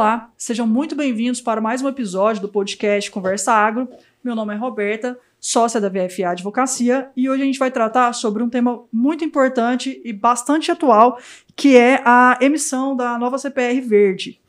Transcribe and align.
Olá, 0.00 0.32
sejam 0.34 0.66
muito 0.66 0.96
bem-vindos 0.96 1.42
para 1.42 1.60
mais 1.60 1.82
um 1.82 1.88
episódio 1.88 2.40
do 2.40 2.48
podcast 2.48 3.10
Conversa 3.10 3.52
Agro. 3.52 3.86
Meu 4.24 4.34
nome 4.34 4.54
é 4.54 4.56
Roberta, 4.56 5.18
sócia 5.38 5.78
da 5.78 5.90
VFA 5.90 6.30
Advocacia, 6.30 7.10
e 7.14 7.28
hoje 7.28 7.42
a 7.42 7.44
gente 7.44 7.58
vai 7.58 7.70
tratar 7.70 8.14
sobre 8.14 8.42
um 8.42 8.48
tema 8.48 8.82
muito 8.90 9.26
importante 9.26 10.00
e 10.02 10.10
bastante 10.10 10.72
atual, 10.72 11.18
que 11.54 11.76
é 11.76 12.00
a 12.02 12.38
emissão 12.40 12.96
da 12.96 13.18
nova 13.18 13.36
CPR 13.36 13.78
Verde. 13.82 14.40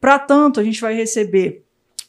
Para 0.00 0.18
tanto, 0.18 0.58
a 0.58 0.64
gente 0.64 0.80
vai 0.80 0.94
receber 0.94 1.62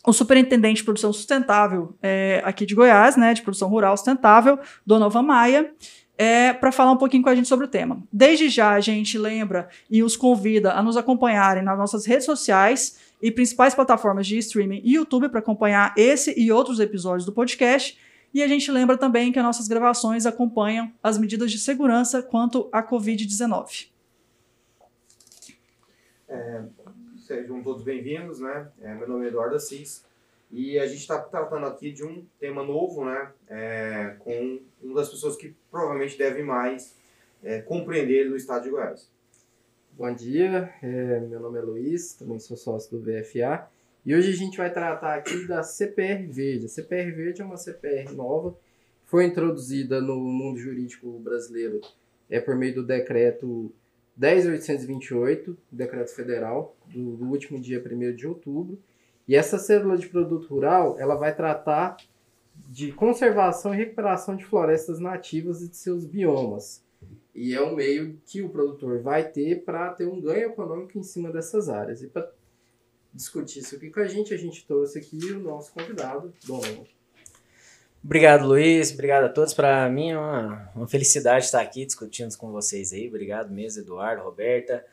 o 0.07 0.13
superintendente 0.13 0.77
de 0.77 0.85
produção 0.85 1.11
sustentável 1.11 1.97
é, 2.01 2.41
aqui 2.45 2.65
de 2.65 2.75
Goiás, 2.75 3.17
né, 3.17 3.33
de 3.33 3.41
produção 3.41 3.67
rural 3.67 3.97
sustentável, 3.97 4.57
Dona 4.85 5.01
Nova 5.01 5.21
Maia, 5.21 5.69
é, 6.17 6.53
para 6.53 6.71
falar 6.71 6.91
um 6.91 6.97
pouquinho 6.97 7.23
com 7.23 7.29
a 7.29 7.35
gente 7.35 7.47
sobre 7.47 7.65
o 7.65 7.69
tema. 7.69 8.01
Desde 8.11 8.49
já 8.49 8.71
a 8.71 8.79
gente 8.79 9.17
lembra 9.17 9.69
e 9.89 10.01
os 10.03 10.15
convida 10.15 10.73
a 10.73 10.81
nos 10.81 10.97
acompanharem 10.97 11.63
nas 11.63 11.77
nossas 11.77 12.05
redes 12.05 12.25
sociais 12.25 12.99
e 13.21 13.31
principais 13.31 13.73
plataformas 13.73 14.27
de 14.27 14.37
streaming 14.37 14.81
e 14.83 14.95
YouTube 14.95 15.29
para 15.29 15.39
acompanhar 15.39 15.93
esse 15.97 16.33
e 16.39 16.51
outros 16.51 16.79
episódios 16.79 17.25
do 17.25 17.31
podcast. 17.31 17.99
E 18.33 18.43
a 18.43 18.47
gente 18.47 18.69
lembra 18.71 18.97
também 18.97 19.31
que 19.31 19.39
as 19.39 19.45
nossas 19.45 19.67
gravações 19.67 20.25
acompanham 20.25 20.91
as 21.01 21.17
medidas 21.17 21.51
de 21.51 21.59
segurança 21.59 22.21
quanto 22.21 22.67
à 22.71 22.83
Covid-19. 22.83 23.87
É, 26.27 26.63
sejam 27.25 27.61
todos 27.61 27.83
bem-vindos, 27.83 28.39
né? 28.39 28.67
É, 28.81 28.93
meu 28.93 29.07
nome 29.07 29.25
é 29.25 29.27
Eduardo 29.29 29.55
Assis 29.55 30.03
e 30.51 30.79
a 30.79 30.85
gente 30.87 30.99
está 30.99 31.19
tratando 31.19 31.65
aqui 31.65 31.91
de 31.91 32.03
um 32.03 32.25
tema 32.39 32.63
novo, 32.63 33.05
né? 33.05 33.31
É, 33.47 34.15
com 34.19 34.61
uma 34.81 34.95
das 34.95 35.09
pessoas 35.09 35.35
que 35.35 35.55
provavelmente 35.69 36.17
deve 36.17 36.43
mais 36.43 36.95
é, 37.43 37.61
compreender 37.61 38.29
no 38.29 38.35
estado 38.35 38.63
de 38.63 38.69
Goiás. 38.69 39.09
Bom 39.91 40.13
dia, 40.13 40.73
é, 40.81 41.19
meu 41.21 41.39
nome 41.39 41.57
é 41.57 41.61
Luiz, 41.61 42.13
também 42.13 42.39
sou 42.39 42.57
sócio 42.57 42.97
do 42.97 43.03
VFA 43.03 43.67
e 44.05 44.13
hoje 44.13 44.31
a 44.31 44.35
gente 44.35 44.57
vai 44.57 44.71
tratar 44.71 45.15
aqui 45.15 45.47
da 45.47 45.63
CPR 45.63 46.27
Verde. 46.27 46.65
A 46.65 46.69
CPR 46.69 47.11
Verde 47.11 47.41
é 47.41 47.45
uma 47.45 47.57
CPR 47.57 48.13
nova, 48.13 48.55
foi 49.05 49.25
introduzida 49.25 50.01
no 50.01 50.17
mundo 50.17 50.59
jurídico 50.59 51.19
brasileiro 51.19 51.79
é 52.29 52.39
por 52.39 52.55
meio 52.55 52.75
do 52.75 52.83
decreto 52.83 53.71
10.828, 54.19 55.55
decreto 55.71 56.15
federal, 56.15 56.75
do, 56.87 57.17
do 57.17 57.25
último 57.25 57.59
dia 57.59 57.83
1 57.83 58.15
de 58.15 58.27
outubro, 58.27 58.79
e 59.27 59.35
essa 59.35 59.57
célula 59.57 59.97
de 59.97 60.07
produto 60.07 60.47
rural, 60.47 60.95
ela 60.99 61.15
vai 61.15 61.35
tratar 61.35 61.97
de 62.69 62.91
conservação 62.91 63.73
e 63.73 63.77
recuperação 63.77 64.35
de 64.35 64.45
florestas 64.45 64.99
nativas 64.99 65.61
e 65.61 65.67
de 65.67 65.77
seus 65.77 66.05
biomas. 66.05 66.83
E 67.33 67.53
é 67.53 67.61
um 67.61 67.75
meio 67.75 68.17
que 68.25 68.41
o 68.41 68.49
produtor 68.49 69.01
vai 69.01 69.27
ter 69.27 69.63
para 69.63 69.89
ter 69.91 70.07
um 70.07 70.21
ganho 70.21 70.47
econômico 70.47 70.97
em 70.97 71.03
cima 71.03 71.31
dessas 71.31 71.67
áreas. 71.67 72.01
E 72.01 72.07
para 72.07 72.31
discutir 73.13 73.59
isso 73.59 73.75
aqui 73.75 73.89
com 73.89 73.99
a 73.99 74.07
gente, 74.07 74.33
a 74.33 74.37
gente 74.37 74.65
trouxe 74.65 74.99
aqui 74.99 75.17
o 75.31 75.39
nosso 75.39 75.73
convidado, 75.73 76.33
Dom. 76.45 76.85
Obrigado, 78.03 78.45
Luiz. 78.45 78.93
Obrigado 78.93 79.23
a 79.23 79.29
todos. 79.29 79.53
Para 79.53 79.89
mim 79.89 80.11
é 80.11 80.17
uma, 80.17 80.71
uma 80.75 80.87
felicidade 80.87 81.45
estar 81.45 81.59
aqui 81.59 81.85
discutindo 81.85 82.37
com 82.37 82.51
vocês 82.51 82.93
aí. 82.93 83.07
Obrigado 83.07 83.51
mesmo, 83.51 83.81
Eduardo, 83.81 84.23
Roberta. 84.23 84.85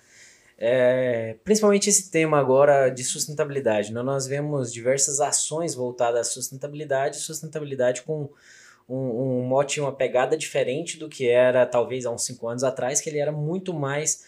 É, 0.58 1.36
principalmente 1.42 1.88
esse 1.88 2.10
tema 2.10 2.38
agora 2.38 2.88
de 2.88 3.02
sustentabilidade. 3.02 3.92
Né? 3.92 4.02
Nós 4.02 4.26
vemos 4.26 4.72
diversas 4.72 5.20
ações 5.20 5.74
voltadas 5.74 6.28
à 6.28 6.30
sustentabilidade, 6.30 7.16
sustentabilidade 7.16 8.02
com 8.02 8.28
um, 8.88 8.96
um 8.96 9.42
mote, 9.42 9.80
uma 9.80 9.92
pegada 9.92 10.36
diferente 10.36 10.98
do 10.98 11.08
que 11.08 11.28
era 11.28 11.66
talvez 11.66 12.06
há 12.06 12.10
uns 12.10 12.24
cinco 12.24 12.48
anos 12.48 12.62
atrás, 12.62 13.00
que 13.00 13.08
ele 13.08 13.18
era 13.18 13.32
muito 13.32 13.72
mais, 13.72 14.24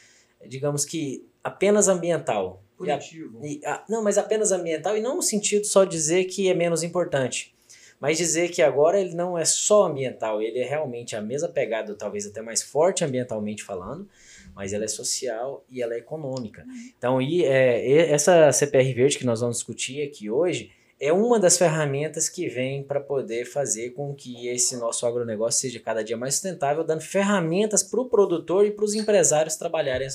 digamos 0.47 0.85
que, 0.85 1.27
apenas 1.43 1.89
ambiental. 1.89 2.63
Positivo. 2.77 3.41
E, 3.45 3.61
a, 3.65 3.85
não, 3.89 4.03
mas 4.03 4.19
apenas 4.19 4.51
ambiental 4.51 4.97
e 4.97 5.01
não 5.01 5.17
no 5.17 5.23
sentido 5.23 5.65
só 5.67 5.85
dizer 5.85 6.25
que 6.25 6.49
é 6.49 6.55
menos 6.55 6.83
importante. 6.83 7.55
Mas 8.01 8.19
dizer 8.19 8.51
que 8.51 8.61
agora 8.61 9.01
ele 9.01 9.15
não 9.15 9.39
é 9.39 9.45
só 9.45 9.85
ambiental, 9.85 10.43
ele 10.43 10.59
é 10.59 10.69
realmente 10.69 11.15
a 11.15 11.23
mesma 11.23 11.49
pegada, 11.49 11.95
talvez 11.95 12.27
até 12.27 12.43
mais 12.43 12.63
forte 12.63 13.05
ambientalmente 13.05 13.63
falando, 13.63 14.09
mas 14.55 14.73
ela 14.73 14.85
é 14.85 14.89
social 14.89 15.65
e 15.71 15.83
ela 15.83 15.95
é 15.95 15.99
econômica. 15.99 16.65
Então, 16.97 17.21
e, 17.21 17.45
é, 17.45 18.11
essa 18.11 18.53
CPR 18.53 18.93
Verde 18.95 19.19
que 19.19 19.27
nós 19.27 19.41
vamos 19.41 19.57
discutir 19.57 20.03
aqui 20.03 20.31
hoje 20.31 20.71
é 21.01 21.13
uma 21.13 21.39
das 21.39 21.59
ferramentas 21.59 22.29
que 22.29 22.49
vem 22.49 22.83
para 22.83 23.01
poder 23.01 23.45
fazer 23.45 23.91
com 23.91 24.15
que 24.15 24.47
esse 24.49 24.77
nosso 24.77 25.07
agronegócio 25.07 25.61
seja 25.61 25.81
cada 25.81 26.03
dia 26.03 26.17
mais 26.17 26.35
sustentável, 26.35 26.85
dando 26.85 27.03
ferramentas 27.03 27.83
para 27.83 28.01
o 28.01 28.09
produtor 28.09 28.65
e 28.65 28.71
para 28.71 28.85
os 28.85 28.95
empresários 28.95 29.57
trabalharem 29.57 30.07
a 30.07 30.11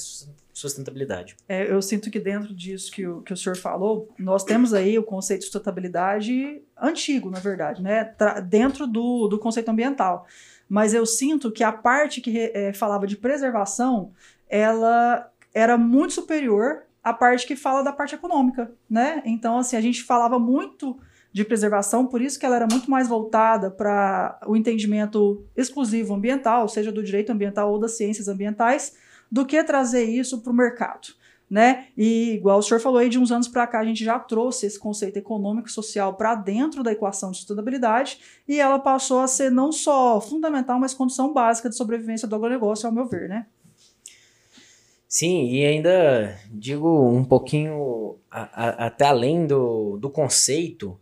sustentabilidade. 0.54 1.36
É, 1.48 1.72
eu 1.72 1.82
sinto 1.82 2.10
que 2.10 2.20
dentro 2.20 2.54
disso 2.54 2.92
que 2.92 3.06
o, 3.06 3.22
que 3.22 3.34
o 3.34 3.38
senhor 3.38 3.56
falou, 3.56 4.10
nós 4.18 4.44
temos 4.44 4.74
aí 4.74 4.98
o 4.98 5.04
conceito 5.04 5.42
de 5.42 5.46
sustentabilidade 5.46 6.62
antigo, 6.78 7.30
na 7.30 7.40
verdade, 7.40 7.82
né? 7.82 8.16
dentro 8.48 8.88
do, 8.88 9.28
do 9.28 9.38
conceito 9.38 9.70
ambiental 9.70 10.26
mas 10.70 10.94
eu 10.94 11.06
sinto 11.06 11.52
que 11.52 11.64
a 11.64 11.72
parte 11.72 12.22
que 12.22 12.52
é, 12.54 12.72
falava 12.72 13.08
de 13.08 13.18
preservação, 13.18 14.14
ela 14.48 15.30
era 15.54 15.78
muito 15.78 16.14
superior 16.14 16.84
à 17.04 17.12
parte 17.12 17.48
que 17.48 17.56
fala 17.56 17.82
da 17.82 17.92
parte 17.92 18.14
econômica, 18.14 18.72
né? 18.88 19.24
Então, 19.26 19.58
assim, 19.58 19.76
a 19.76 19.82
gente 19.82 20.04
falava 20.04 20.38
muito 20.38 20.96
de 21.34 21.44
preservação, 21.44 22.06
por 22.06 22.22
isso 22.22 22.40
que 22.40 22.46
ela 22.46 22.56
era 22.56 22.68
muito 22.70 22.90
mais 22.90 23.08
voltada 23.08 23.72
para 23.72 24.40
o 24.46 24.56
entendimento 24.56 25.44
exclusivo 25.56 26.14
ambiental, 26.14 26.68
seja 26.68 26.92
do 26.92 27.04
direito 27.04 27.32
ambiental 27.32 27.72
ou 27.72 27.80
das 27.80 27.98
ciências 27.98 28.28
ambientais, 28.28 28.96
do 29.32 29.46
que 29.46 29.64
trazer 29.64 30.04
isso 30.04 30.42
para 30.42 30.52
o 30.52 30.56
mercado 30.56 31.19
né? 31.50 31.88
E 31.98 32.34
igual 32.34 32.60
o 32.60 32.62
senhor 32.62 32.80
falou 32.80 33.00
aí, 33.00 33.10
de 33.10 33.18
uns 33.18 33.32
anos 33.32 33.48
para 33.48 33.66
cá 33.66 33.80
a 33.80 33.86
gente 33.86 34.04
já 34.04 34.20
trouxe 34.20 34.68
esse 34.68 34.78
conceito 34.78 35.18
econômico 35.18 35.68
e 35.68 35.72
social 35.72 36.14
para 36.14 36.36
dentro 36.36 36.84
da 36.84 36.92
equação 36.92 37.32
de 37.32 37.38
sustentabilidade 37.38 38.20
e 38.48 38.60
ela 38.60 38.78
passou 38.78 39.20
a 39.20 39.28
ser 39.28 39.50
não 39.50 39.72
só 39.72 40.22
fundamental, 40.22 40.80
mas 40.80 40.94
condição 40.94 41.34
básica 41.34 41.70
de 41.70 41.76
sobrevivência 41.76 42.28
do 42.28 42.36
agronegócio, 42.36 42.86
ao 42.86 42.94
meu 42.94 43.06
ver, 43.06 43.28
né? 43.28 43.48
Sim, 45.08 45.50
e 45.50 45.66
ainda 45.66 46.38
digo 46.52 47.10
um 47.10 47.26
pouquinho 47.26 48.18
a, 48.30 48.42
a, 48.68 48.86
até 48.86 49.06
além 49.06 49.48
do, 49.48 49.98
do 49.98 50.08
conceito, 50.08 51.00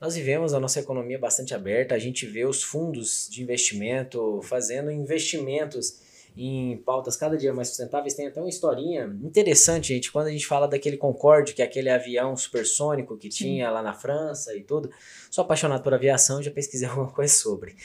nós 0.00 0.14
vivemos 0.14 0.54
a 0.54 0.60
nossa 0.60 0.80
economia 0.80 1.18
bastante 1.18 1.54
aberta, 1.54 1.94
a 1.94 1.98
gente 1.98 2.24
vê 2.24 2.46
os 2.46 2.62
fundos 2.62 3.28
de 3.30 3.42
investimento 3.42 4.40
fazendo 4.44 4.90
investimentos 4.90 6.00
em 6.36 6.76
pautas 6.78 7.16
cada 7.16 7.36
dia 7.36 7.52
mais 7.52 7.68
sustentáveis. 7.68 8.14
Tem 8.14 8.26
até 8.26 8.40
uma 8.40 8.48
historinha 8.48 9.04
interessante, 9.22 9.88
gente, 9.88 10.10
quando 10.10 10.28
a 10.28 10.30
gente 10.30 10.46
fala 10.46 10.66
daquele 10.66 10.96
Concorde, 10.96 11.54
que 11.54 11.62
é 11.62 11.64
aquele 11.64 11.90
avião 11.90 12.36
supersônico 12.36 13.16
que 13.16 13.30
Sim. 13.30 13.44
tinha 13.44 13.70
lá 13.70 13.82
na 13.82 13.92
França 13.92 14.54
e 14.54 14.62
tudo. 14.62 14.90
Sou 15.30 15.42
apaixonado 15.42 15.82
por 15.82 15.94
aviação, 15.94 16.42
já 16.42 16.50
pesquisei 16.50 16.86
alguma 16.88 17.10
coisa 17.10 17.32
sobre. 17.32 17.76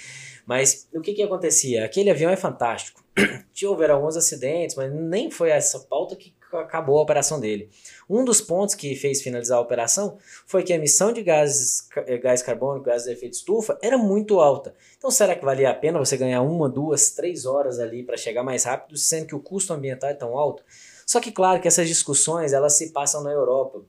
Mas 0.45 0.88
o 0.94 1.01
que 1.01 1.13
que 1.13 1.23
acontecia? 1.23 1.85
Aquele 1.85 2.09
avião 2.09 2.31
é 2.31 2.38
fantástico. 2.38 3.03
Houveram 3.66 3.95
alguns 3.95 4.16
acidentes, 4.16 4.75
mas 4.75 4.94
nem 4.94 5.31
foi 5.31 5.50
essa 5.50 5.79
pauta 5.79 6.16
que 6.16 6.34
acabou 6.59 6.99
a 6.99 7.01
operação 7.01 7.39
dele. 7.39 7.69
Um 8.09 8.23
dos 8.23 8.41
pontos 8.41 8.75
que 8.75 8.95
fez 8.95 9.21
finalizar 9.21 9.57
a 9.57 9.61
operação 9.61 10.17
foi 10.45 10.63
que 10.63 10.73
a 10.73 10.75
emissão 10.75 11.11
de 11.11 11.23
gases, 11.23 11.88
eh, 12.07 12.17
gás 12.17 12.41
carbônico, 12.41 12.85
gases 12.85 13.07
de 13.07 13.13
efeito 13.13 13.33
estufa, 13.33 13.77
era 13.81 13.97
muito 13.97 14.39
alta. 14.39 14.73
Então, 14.97 15.09
será 15.11 15.35
que 15.35 15.43
valia 15.43 15.69
a 15.69 15.73
pena 15.73 15.99
você 15.99 16.17
ganhar 16.17 16.41
uma, 16.41 16.69
duas, 16.69 17.11
três 17.11 17.45
horas 17.45 17.79
ali 17.79 18.03
para 18.03 18.17
chegar 18.17 18.43
mais 18.43 18.63
rápido, 18.63 18.97
sendo 18.97 19.27
que 19.27 19.35
o 19.35 19.39
custo 19.39 19.73
ambiental 19.73 20.09
é 20.09 20.13
tão 20.13 20.38
alto? 20.38 20.63
Só 21.05 21.19
que, 21.19 21.31
claro, 21.31 21.61
que 21.61 21.67
essas 21.67 21.88
discussões 21.88 22.53
elas 22.53 22.73
se 22.73 22.91
passam 22.91 23.23
na 23.23 23.31
Europa, 23.31 23.81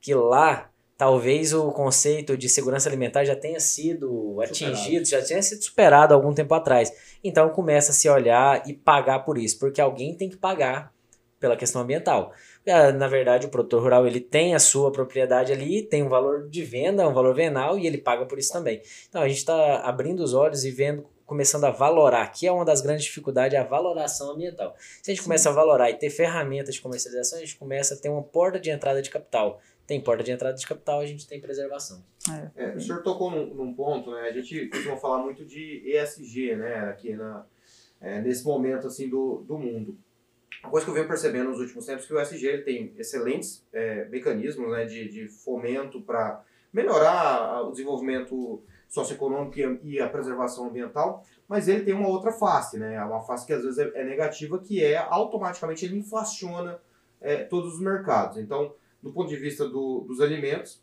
que 0.00 0.14
lá 0.14 0.70
talvez 1.00 1.54
o 1.54 1.72
conceito 1.72 2.36
de 2.36 2.46
segurança 2.46 2.86
alimentar 2.86 3.24
já 3.24 3.34
tenha 3.34 3.58
sido 3.58 4.38
atingido, 4.42 5.06
já 5.06 5.22
tenha 5.22 5.40
sido 5.42 5.62
superado 5.62 6.12
algum 6.12 6.34
tempo 6.34 6.52
atrás. 6.52 6.92
Então 7.24 7.48
começa 7.48 7.90
a 7.90 7.94
se 7.94 8.06
olhar 8.06 8.68
e 8.68 8.74
pagar 8.74 9.20
por 9.20 9.38
isso, 9.38 9.58
porque 9.58 9.80
alguém 9.80 10.14
tem 10.14 10.28
que 10.28 10.36
pagar 10.36 10.92
pela 11.40 11.56
questão 11.56 11.80
ambiental. 11.80 12.32
Ah, 12.68 12.92
na 12.92 13.08
verdade, 13.08 13.46
o 13.46 13.50
produtor 13.50 13.82
rural 13.82 14.06
ele 14.06 14.20
tem 14.20 14.54
a 14.54 14.58
sua 14.58 14.92
propriedade 14.92 15.50
ali, 15.50 15.82
tem 15.82 16.02
um 16.02 16.08
valor 16.08 16.48
de 16.48 16.62
venda, 16.62 17.08
um 17.08 17.14
valor 17.14 17.34
venal 17.34 17.78
e 17.78 17.86
ele 17.86 17.96
paga 17.98 18.26
por 18.26 18.38
isso 18.38 18.52
também. 18.52 18.82
Então 19.08 19.22
a 19.22 19.26
gente 19.26 19.38
está 19.38 19.78
abrindo 19.78 20.20
os 20.20 20.34
olhos 20.34 20.66
e 20.66 20.70
vendo, 20.70 21.06
começando 21.24 21.64
a 21.64 21.70
valorar, 21.70 22.30
que 22.30 22.46
é 22.46 22.52
uma 22.52 22.64
das 22.64 22.82
grandes 22.82 23.06
dificuldades, 23.06 23.58
a 23.58 23.64
valoração 23.64 24.32
ambiental. 24.32 24.76
Se 25.02 25.10
a 25.10 25.14
gente 25.14 25.22
Sim. 25.22 25.28
começa 25.28 25.48
a 25.48 25.52
valorar 25.52 25.90
e 25.90 25.94
ter 25.94 26.10
ferramentas 26.10 26.74
de 26.74 26.82
comercialização, 26.82 27.38
a 27.38 27.40
gente 27.40 27.56
começa 27.56 27.94
a 27.94 27.96
ter 27.96 28.10
uma 28.10 28.22
porta 28.22 28.60
de 28.60 28.70
entrada 28.70 29.00
de 29.00 29.08
capital. 29.08 29.60
Tem 29.86 30.00
porta 30.00 30.22
de 30.22 30.30
entrada 30.30 30.56
de 30.56 30.66
capital, 30.66 31.00
a 31.00 31.06
gente 31.06 31.26
tem 31.26 31.40
preservação. 31.40 32.04
É, 32.56 32.64
é, 32.64 32.76
o 32.76 32.80
senhor 32.80 33.02
tocou 33.02 33.30
num, 33.30 33.54
num, 33.54 33.74
ponto, 33.74 34.12
né? 34.12 34.28
A 34.28 34.32
gente 34.32 34.66
costuma 34.66 34.96
falar 34.96 35.18
muito 35.18 35.44
de 35.44 35.82
ESG, 35.84 36.54
né? 36.54 36.90
Aqui 36.90 37.16
na, 37.16 37.44
é, 38.00 38.20
nesse 38.20 38.44
momento 38.44 38.86
assim 38.86 39.08
do, 39.08 39.42
do 39.48 39.58
mundo. 39.58 39.98
Uma 40.62 40.70
coisa 40.70 40.84
que 40.84 40.90
eu 40.90 40.94
venho 40.94 41.08
percebendo 41.08 41.50
nos 41.50 41.60
últimos 41.60 41.86
tempos 41.86 42.04
é 42.04 42.06
que 42.06 42.14
o 42.14 42.20
SG 42.20 42.46
ele 42.46 42.62
tem 42.62 42.94
excelentes 42.98 43.66
é, 43.72 44.06
mecanismos 44.08 44.70
né, 44.70 44.84
de, 44.84 45.08
de 45.08 45.28
fomento 45.28 46.00
para 46.02 46.44
melhorar 46.72 47.62
o 47.62 47.70
desenvolvimento 47.70 48.62
socioeconômico 48.88 49.56
e 49.84 50.00
a 50.00 50.08
preservação 50.08 50.66
ambiental, 50.68 51.24
mas 51.48 51.68
ele 51.68 51.84
tem 51.84 51.94
uma 51.94 52.08
outra 52.08 52.32
face, 52.32 52.78
né? 52.78 53.02
Uma 53.04 53.20
face 53.20 53.46
que 53.46 53.52
às 53.52 53.62
vezes 53.62 53.78
é, 53.78 53.90
é 53.94 54.04
negativa, 54.04 54.58
que 54.58 54.82
é 54.84 54.96
automaticamente 54.96 55.84
ele 55.84 55.96
inflaciona 55.96 56.80
é, 57.20 57.44
todos 57.44 57.74
os 57.74 57.80
mercados. 57.80 58.36
Então, 58.38 58.74
do 59.02 59.12
ponto 59.12 59.28
de 59.28 59.36
vista 59.36 59.68
do, 59.68 60.00
dos 60.00 60.20
alimentos, 60.20 60.82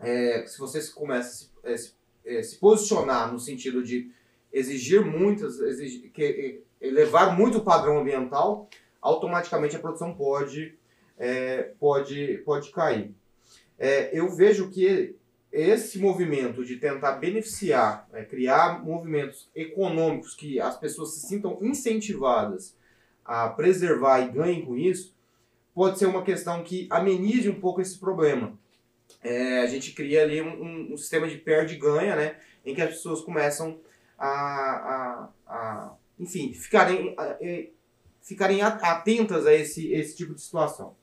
é, 0.00 0.44
se 0.46 0.58
você 0.58 0.80
começa 0.92 1.28
a 1.28 1.32
se, 1.32 1.50
é, 1.62 1.76
se, 1.76 1.94
é, 2.24 2.42
se, 2.42 2.56
posicionar 2.56 3.32
no 3.32 3.38
sentido 3.38 3.82
de 3.82 4.10
exigir 4.52 5.04
muitas, 5.04 5.60
exigir, 5.60 6.10
que, 6.10 6.62
elevar 6.80 7.36
muito 7.36 7.58
o 7.58 7.64
padrão 7.64 7.98
ambiental, 7.98 8.68
automaticamente 9.00 9.76
a 9.76 9.78
produção 9.78 10.14
pode, 10.14 10.74
é, 11.18 11.72
pode, 11.78 12.38
pode 12.44 12.70
cair. 12.70 13.14
É, 13.78 14.10
eu 14.12 14.34
vejo 14.34 14.70
que 14.70 15.16
esse 15.52 15.98
movimento 15.98 16.64
de 16.64 16.76
tentar 16.76 17.12
beneficiar, 17.12 18.08
é, 18.12 18.24
criar 18.24 18.84
movimentos 18.84 19.48
econômicos 19.54 20.34
que 20.34 20.60
as 20.60 20.78
pessoas 20.78 21.14
se 21.14 21.26
sintam 21.26 21.58
incentivadas 21.62 22.76
a 23.24 23.48
preservar 23.48 24.20
e 24.20 24.30
ganhem 24.30 24.64
com 24.64 24.76
isso, 24.76 25.14
pode 25.74 25.98
ser 25.98 26.06
uma 26.06 26.22
questão 26.22 26.62
que 26.62 26.86
amenize 26.90 27.48
um 27.48 27.60
pouco 27.60 27.80
esse 27.80 27.98
problema. 27.98 28.58
É, 29.22 29.62
a 29.62 29.66
gente 29.66 29.92
cria 29.92 30.22
ali 30.22 30.42
um, 30.42 30.92
um 30.92 30.96
sistema 30.96 31.26
de 31.28 31.38
perde-ganha, 31.38 32.14
né, 32.14 32.36
em 32.64 32.74
que 32.74 32.82
as 32.82 32.90
pessoas 32.90 33.20
começam 33.20 33.80
a, 34.18 34.28
a, 34.28 35.28
a 35.46 35.94
enfim, 36.18 36.52
ficarem, 36.52 37.14
ficarem 38.22 38.62
atentas 38.62 39.46
a 39.46 39.54
esse, 39.54 39.92
esse 39.92 40.16
tipo 40.16 40.34
de 40.34 40.40
situação. 40.40 40.94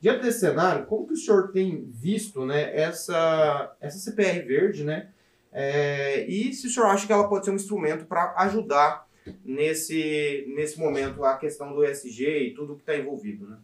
Diante 0.00 0.22
desse 0.22 0.40
cenário, 0.40 0.86
como 0.86 1.06
que 1.06 1.12
o 1.12 1.16
senhor 1.16 1.52
tem 1.52 1.84
visto 1.90 2.46
né, 2.46 2.74
essa, 2.74 3.76
essa 3.80 3.98
CPR 3.98 4.40
verde, 4.46 4.82
né? 4.82 5.10
É, 5.52 6.24
e 6.26 6.54
se 6.54 6.66
o 6.66 6.70
senhor 6.70 6.86
acha 6.86 7.06
que 7.06 7.12
ela 7.12 7.28
pode 7.28 7.44
ser 7.44 7.50
um 7.50 7.56
instrumento 7.56 8.06
para 8.06 8.34
ajudar 8.38 9.06
nesse, 9.44 10.46
nesse 10.56 10.78
momento 10.78 11.24
a 11.24 11.36
questão 11.36 11.74
do 11.74 11.84
ESG 11.84 12.24
e 12.24 12.54
tudo 12.54 12.76
que 12.76 12.82
está 12.82 12.96
envolvido, 12.96 13.48
né? 13.48 13.58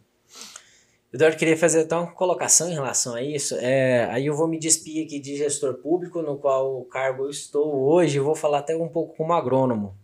Eduardo, 1.11 1.37
queria 1.37 1.55
fazer 1.57 1.83
então 1.83 2.03
uma 2.03 2.11
colocação 2.11 2.69
em 2.69 2.73
relação 2.73 3.15
a 3.15 3.23
isso. 3.23 3.55
É, 3.55 4.05
aí 4.11 4.25
eu 4.25 4.35
vou 4.35 4.47
me 4.47 4.59
despir 4.59 5.05
aqui 5.05 5.19
de 5.19 5.37
gestor 5.37 5.75
público, 5.75 6.21
no 6.21 6.37
qual 6.37 6.83
cargo 6.83 7.23
eu 7.23 7.29
estou 7.29 7.89
hoje, 7.89 8.17
eu 8.17 8.25
vou 8.25 8.35
falar 8.35 8.59
até 8.59 8.75
um 8.75 8.89
pouco 8.89 9.15
como 9.15 9.33
agrônomo. 9.33 9.95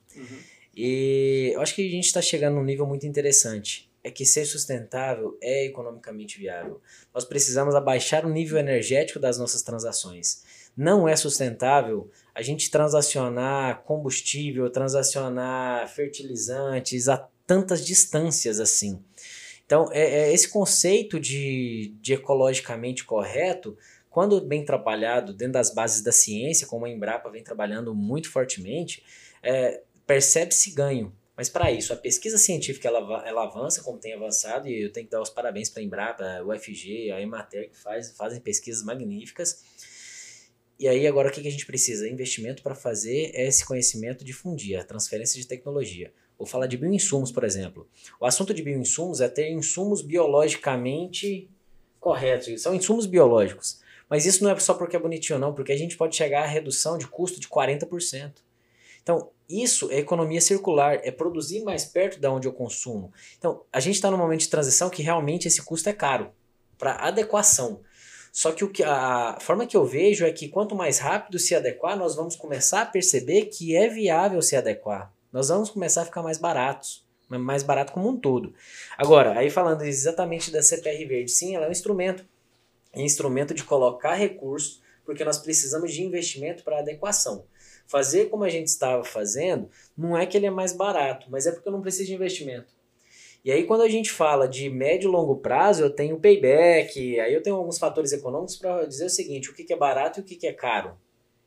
E 0.75 1.52
eu 1.54 1.62
acho 1.62 1.75
que 1.75 1.88
a 1.88 1.92
gente 1.92 2.06
está 2.06 2.22
chegando 2.22 2.56
num 2.56 2.64
nível 2.64 2.86
muito 2.86 3.06
interessante 3.06 3.92
é 4.04 4.12
que 4.12 4.25
ser 4.25 4.46
sustentável 4.46 5.38
é 5.42 5.66
economicamente 5.66 6.38
viável. 6.38 6.81
Nós 7.14 7.24
precisamos 7.24 7.74
abaixar 7.74 8.25
o 8.25 8.30
nível 8.30 8.58
energético 8.60 9.18
das 9.18 9.38
nossas 9.38 9.62
transações. 9.62 10.44
Não 10.75 11.08
é 11.08 11.16
sustentável 11.16 12.10
a 12.36 12.42
gente 12.42 12.70
transacionar 12.70 13.84
combustível, 13.84 14.70
transacionar 14.70 15.88
fertilizantes 15.88 17.08
a 17.08 17.18
tantas 17.48 17.86
distâncias 17.86 18.60
assim. 18.60 19.02
Então, 19.66 19.90
é, 19.92 20.02
é 20.02 20.34
esse 20.34 20.50
conceito 20.50 21.19
de, 21.19 21.96
de 22.02 22.14
ecologicamente 22.14 23.06
correto, 23.06 23.78
quando 24.10 24.42
bem 24.42 24.66
trabalhado 24.66 25.34
dentro 25.34 25.54
das 25.54 25.74
bases 25.74 26.02
da 26.02 26.12
ciência, 26.12 26.68
como 26.68 26.86
a 26.86 26.90
Embrapa 26.90 27.30
vem 27.30 27.44
trabalhando 27.44 27.96
muito 27.96 28.30
fortemente, 28.30 29.04
é, 29.42 29.81
percebe-se 30.06 30.72
ganho. 30.72 31.14
Mas 31.36 31.50
para 31.50 31.72
isso, 31.72 31.92
a 31.92 31.96
pesquisa 31.96 32.38
científica 32.38 32.88
ela, 32.88 33.28
ela 33.28 33.44
avança 33.44 33.82
como 33.82 33.98
tem 33.98 34.14
avançado, 34.14 34.68
e 34.68 34.84
eu 34.84 34.92
tenho 34.92 35.08
que 35.08 35.12
dar 35.12 35.22
os 35.22 35.30
parabéns 35.30 35.70
para 35.70 35.82
a 35.82 35.86
Embrapa, 35.86 36.24
a 36.24 36.46
UFG, 36.46 37.12
a 37.12 37.20
Emater, 37.22 37.70
que 37.70 37.78
faz, 37.78 38.12
fazem 38.12 38.40
pesquisas 38.40 38.84
magníficas. 38.84 39.64
E 40.80 40.88
aí, 40.88 41.08
agora 41.08 41.30
o 41.30 41.32
que, 41.32 41.42
que 41.42 41.48
a 41.48 41.52
gente 41.52 41.66
precisa? 41.66 42.08
Investimento 42.08 42.62
para 42.62 42.76
fazer 42.76 43.32
esse 43.34 43.66
conhecimento 43.66 44.24
difundir, 44.24 44.80
a 44.80 44.84
transferência 44.84 45.42
de 45.42 45.48
tecnologia. 45.48 46.14
Vou 46.38 46.48
falar 46.48 46.68
de 46.68 46.78
bioinsumos, 46.78 47.32
por 47.32 47.44
exemplo. 47.44 47.88
O 48.20 48.26
assunto 48.26 48.54
de 48.54 48.62
bioinsumos 48.62 49.22
é 49.22 49.30
ter 49.30 49.50
insumos 49.52 50.02
biologicamente 50.02 51.50
corretos, 52.00 52.62
são 52.62 52.76
insumos 52.76 53.06
biológicos. 53.06 53.82
Mas 54.10 54.26
isso 54.26 54.44
não 54.44 54.52
é 54.52 54.60
só 54.60 54.74
porque 54.74 54.96
é 54.96 55.00
bonitinho, 55.00 55.40
não, 55.40 55.54
porque 55.54 55.72
a 55.72 55.78
gente 55.78 55.96
pode 55.96 56.16
chegar 56.16 56.44
à 56.44 56.48
redução 56.48 56.98
de 56.98 57.08
custo 57.08 57.40
de 57.40 57.48
40%. 57.48 58.34
Então, 59.02 59.32
isso 59.62 59.92
é 59.92 60.00
economia 60.00 60.42
circular, 60.42 61.00
é 61.04 61.12
produzir 61.12 61.64
mais 61.64 61.86
perto 61.86 62.20
da 62.20 62.32
onde 62.32 62.48
eu 62.48 62.54
consumo. 62.54 63.12
Então, 63.38 63.64
a 63.72 63.80
gente 63.80 63.96
está 63.96 64.10
num 64.10 64.18
momento 64.18 64.42
de 64.42 64.50
transição 64.50 64.90
que 64.90 65.04
realmente 65.04 65.48
esse 65.48 65.62
custo 65.62 65.90
é 65.90 65.94
caro 65.94 66.32
para 66.78 66.96
adequação. 66.96 67.82
Só 68.32 68.52
que, 68.52 68.64
o 68.64 68.70
que 68.70 68.84
a 68.84 69.38
forma 69.40 69.68
que 69.68 69.78
eu 69.78 69.86
vejo 69.86 70.26
é 70.26 70.32
que 70.32 70.48
quanto 70.48 70.76
mais 70.76 70.98
rápido 70.98 71.38
se 71.38 71.54
adequar, 71.54 71.96
nós 71.96 72.16
vamos 72.16 72.36
começar 72.36 72.82
a 72.82 72.86
perceber 72.86 73.46
que 73.46 73.76
é 73.76 73.88
viável 73.88 74.42
se 74.42 74.56
adequar. 74.56 75.14
Nós 75.32 75.50
vamos 75.50 75.70
começar 75.70 76.02
a 76.02 76.06
ficar 76.06 76.24
mais 76.24 76.40
baratos, 76.40 77.06
mais 77.30 77.62
barato 77.62 77.94
como 77.94 78.10
um 78.10 78.18
todo. 78.18 78.54
Agora, 78.98 79.38
aí 79.38 79.52
falando 79.52 79.84
exatamente 79.84 80.52
da 80.52 80.64
CPR 80.64 81.06
Verde, 81.06 81.30
sim, 81.30 81.56
ela 81.56 81.66
é 81.66 81.70
um 81.70 81.72
instrumento. 81.72 82.26
É 82.92 83.00
um 83.00 83.04
instrumento 83.04 83.54
de 83.54 83.64
colocar 83.64 84.16
recursos, 84.16 84.82
porque 85.06 85.24
nós 85.24 85.38
precisamos 85.38 85.94
de 85.94 86.02
investimento 86.02 86.64
para 86.64 86.80
adequação. 86.80 87.46
Fazer 87.85 88.30
como 88.30 88.44
a 88.44 88.50
gente 88.50 88.68
estava 88.68 89.03
fazendo, 89.03 89.69
não 89.97 90.18
é 90.18 90.25
que 90.25 90.38
ele 90.38 90.45
é 90.45 90.51
mais 90.51 90.74
barato, 90.74 91.27
mas 91.30 91.45
é 91.45 91.51
porque 91.51 91.68
eu 91.68 91.74
não 91.74 91.81
preciso 91.81 92.07
de 92.07 92.15
investimento. 92.15 92.74
E 93.44 93.51
aí, 93.51 93.65
quando 93.65 93.81
a 93.81 93.89
gente 93.89 94.09
fala 94.09 94.47
de 94.47 94.69
médio 94.69 95.09
e 95.09 95.12
longo 95.12 95.35
prazo, 95.35 95.83
eu 95.83 95.89
tenho 95.89 96.19
payback, 96.19 97.19
aí 97.19 97.33
eu 97.33 97.44
tenho 97.44 97.57
alguns 97.57 97.77
fatores 97.77 98.13
econômicos 98.13 98.56
para 98.56 98.85
dizer 98.85 99.06
o 99.06 99.09
seguinte: 99.09 99.50
o 99.50 99.53
que, 99.53 99.71
é 99.71 99.75
barato 99.75 100.19
e 100.19 100.21
o 100.21 100.24
que, 100.24 100.35
que 100.35 100.47
é 100.47 100.53
caro. 100.53 100.97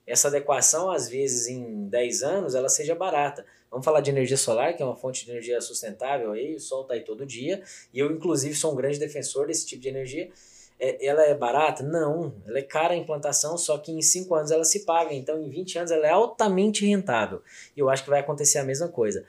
Essa 0.07 0.29
adequação, 0.29 0.91
às 0.91 1.09
vezes, 1.09 1.49
em 1.49 1.89
10 1.89 2.23
anos, 2.23 2.55
ela 2.55 2.69
seja 2.69 2.95
barata. 2.95 3.45
Vamos 3.71 3.85
falar 3.85 4.01
de 4.03 4.11
energia 4.11 4.37
solar, 4.37 4.77
que 4.77 4.83
é 4.83 4.87
uma 4.87 4.95
fonte 4.95 5.25
de 5.25 5.31
energia 5.31 5.61
sustentável, 5.61 6.33
aí 6.33 6.55
o 6.55 6.61
sol 6.61 6.83
está 6.83 6.95
aí 6.95 7.01
todo 7.01 7.27
dia, 7.27 7.63
e 7.93 7.99
eu, 7.99 8.13
inclusive, 8.13 8.55
sou 8.55 8.73
um 8.73 8.77
grande 8.77 8.99
defensor 8.99 9.47
desse 9.47 9.67
tipo 9.67 9.83
de 9.83 9.89
energia 9.89 10.31
é, 10.79 11.05
ela 11.07 11.23
é 11.23 11.35
barata? 11.35 11.83
Não, 11.83 12.35
ela 12.47 12.59
é 12.59 12.63
cara 12.63 12.95
a 12.95 12.97
implantação, 12.97 13.57
só 13.57 13.79
que 13.79 13.93
em 13.93 14.03
5 14.03 14.35
anos 14.35 14.51
ela 14.51 14.65
se 14.65 14.85
paga, 14.85 15.15
então 15.15 15.41
em 15.41 15.49
20 15.49 15.79
anos 15.79 15.91
ela 15.91 16.07
é 16.07 16.11
altamente 16.11 16.87
rentável. 16.87 17.41
E 17.77 17.81
eu 17.81 17.89
acho 17.89 18.05
que 18.05 18.11
vai 18.11 18.21
acontecer 18.21 18.59
a 18.59 18.65
mesma 18.65 18.89
coisa. 18.89 19.25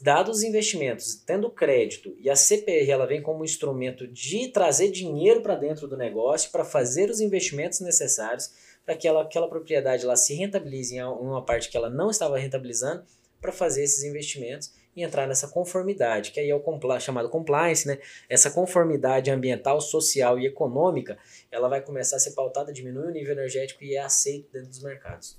Dados 0.00 0.38
os 0.38 0.42
investimentos, 0.42 1.14
tendo 1.14 1.50
crédito 1.50 2.14
e 2.18 2.28
a 2.28 2.36
CPR 2.36 2.90
ela 2.90 3.06
vem 3.06 3.22
como 3.22 3.44
instrumento 3.44 4.06
de 4.06 4.48
trazer 4.48 4.90
dinheiro 4.90 5.40
para 5.40 5.54
dentro 5.54 5.86
do 5.86 5.96
negócio, 5.96 6.50
para 6.50 6.64
fazer 6.64 7.10
os 7.10 7.20
investimentos 7.20 7.80
necessários 7.80 8.50
para 8.84 8.96
que 8.96 9.06
ela, 9.06 9.20
aquela 9.20 9.48
propriedade 9.48 10.04
ela 10.04 10.16
se 10.16 10.34
rentabilize 10.34 10.96
em 10.96 11.02
uma 11.02 11.44
parte 11.44 11.68
que 11.68 11.76
ela 11.76 11.90
não 11.90 12.10
estava 12.10 12.38
rentabilizando, 12.38 13.04
para 13.40 13.52
fazer 13.52 13.84
esses 13.84 14.02
investimentos 14.02 14.72
e 14.98 15.02
entrar 15.04 15.26
nessa 15.26 15.48
conformidade, 15.48 16.32
que 16.32 16.40
aí 16.40 16.50
é 16.50 16.54
o 16.54 16.60
compl 16.60 16.98
chamado 16.98 17.28
compliance, 17.28 17.86
né? 17.86 17.98
Essa 18.28 18.50
conformidade 18.50 19.30
ambiental, 19.30 19.80
social 19.80 20.38
e 20.38 20.46
econômica, 20.46 21.18
ela 21.50 21.68
vai 21.68 21.80
começar 21.80 22.16
a 22.16 22.18
ser 22.18 22.32
pautada, 22.32 22.72
diminuir 22.72 23.06
o 23.06 23.10
nível 23.10 23.32
energético 23.32 23.84
e 23.84 23.94
é 23.94 24.00
aceito 24.00 24.50
dentro 24.52 24.68
dos 24.68 24.82
mercados. 24.82 25.38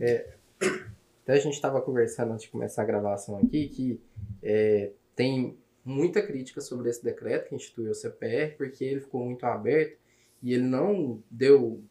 É, 0.00 0.34
até 1.22 1.32
a 1.32 1.38
gente 1.38 1.54
estava 1.54 1.80
conversando 1.80 2.32
antes 2.32 2.44
de 2.44 2.50
começar 2.50 2.82
a 2.82 2.86
gravação 2.86 3.36
aqui 3.36 3.68
que 3.68 4.00
é, 4.42 4.92
tem 5.16 5.58
muita 5.84 6.22
crítica 6.22 6.60
sobre 6.60 6.90
esse 6.90 7.02
decreto 7.02 7.48
que 7.48 7.54
instituiu 7.54 7.90
o 7.90 7.94
CPR, 7.94 8.56
porque 8.56 8.84
ele 8.84 9.00
ficou 9.00 9.24
muito 9.24 9.44
aberto 9.44 9.98
e 10.42 10.54
ele 10.54 10.64
não 10.64 11.22
deu 11.30 11.82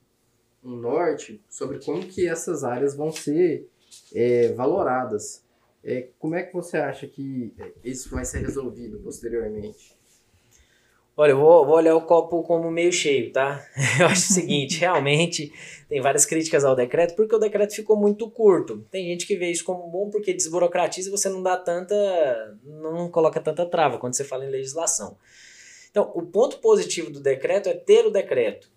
um 0.64 0.76
norte 0.76 1.44
sobre 1.50 1.84
como 1.84 2.06
que 2.06 2.28
essas 2.28 2.64
áreas 2.64 2.96
vão 2.96 3.12
ser 3.12 3.70
é, 4.14 4.54
valoradas. 4.54 5.46
É, 5.90 6.10
como 6.20 6.36
é 6.36 6.44
que 6.44 6.54
você 6.54 6.76
acha 6.76 7.08
que 7.08 7.54
isso 7.82 8.10
vai 8.10 8.26
ser 8.26 8.40
resolvido 8.40 9.00
posteriormente? 9.00 9.96
Olha, 11.16 11.32
eu 11.32 11.40
vou, 11.40 11.66
vou 11.66 11.76
olhar 11.76 11.96
o 11.96 12.02
copo 12.02 12.44
como 12.44 12.70
meio 12.70 12.92
cheio, 12.92 13.32
tá? 13.32 13.66
Eu 13.98 14.06
acho 14.08 14.30
o 14.30 14.34
seguinte, 14.34 14.78
realmente 14.82 15.52
tem 15.88 16.02
várias 16.02 16.26
críticas 16.26 16.66
ao 16.66 16.76
decreto, 16.76 17.16
porque 17.16 17.34
o 17.34 17.40
decreto 17.40 17.74
ficou 17.74 17.96
muito 17.96 18.30
curto. 18.30 18.86
Tem 18.92 19.06
gente 19.06 19.26
que 19.26 19.38
vê 19.38 19.50
isso 19.50 19.64
como 19.64 19.90
bom 19.90 20.10
porque 20.10 20.34
desburocratiza 20.34 21.08
e 21.08 21.12
você 21.12 21.30
não 21.30 21.42
dá 21.42 21.56
tanta. 21.56 21.96
não 22.66 23.10
coloca 23.10 23.40
tanta 23.40 23.66
trava 23.66 23.98
quando 23.98 24.14
você 24.14 24.26
fala 24.26 24.46
em 24.46 24.50
legislação. 24.50 25.18
Então, 25.90 26.12
o 26.14 26.22
ponto 26.22 26.60
positivo 26.60 27.10
do 27.10 27.22
decreto 27.22 27.70
é 27.70 27.74
ter 27.74 28.06
o 28.06 28.12
decreto. 28.12 28.70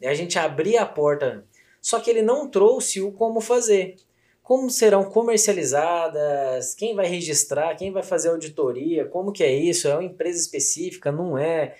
É 0.00 0.08
a 0.08 0.14
gente 0.14 0.38
abrir 0.38 0.78
a 0.78 0.86
porta. 0.86 1.44
Só 1.80 2.00
que 2.00 2.10
ele 2.10 2.22
não 2.22 2.48
trouxe 2.48 3.02
o 3.02 3.12
como 3.12 3.40
fazer 3.42 3.96
como 4.44 4.68
serão 4.68 5.04
comercializadas, 5.04 6.74
quem 6.74 6.94
vai 6.94 7.06
registrar, 7.06 7.74
quem 7.76 7.90
vai 7.90 8.02
fazer 8.02 8.28
auditoria, 8.28 9.06
como 9.06 9.32
que 9.32 9.42
é 9.42 9.50
isso, 9.50 9.88
é 9.88 9.94
uma 9.94 10.04
empresa 10.04 10.38
específica, 10.38 11.10
não 11.10 11.38
é. 11.38 11.74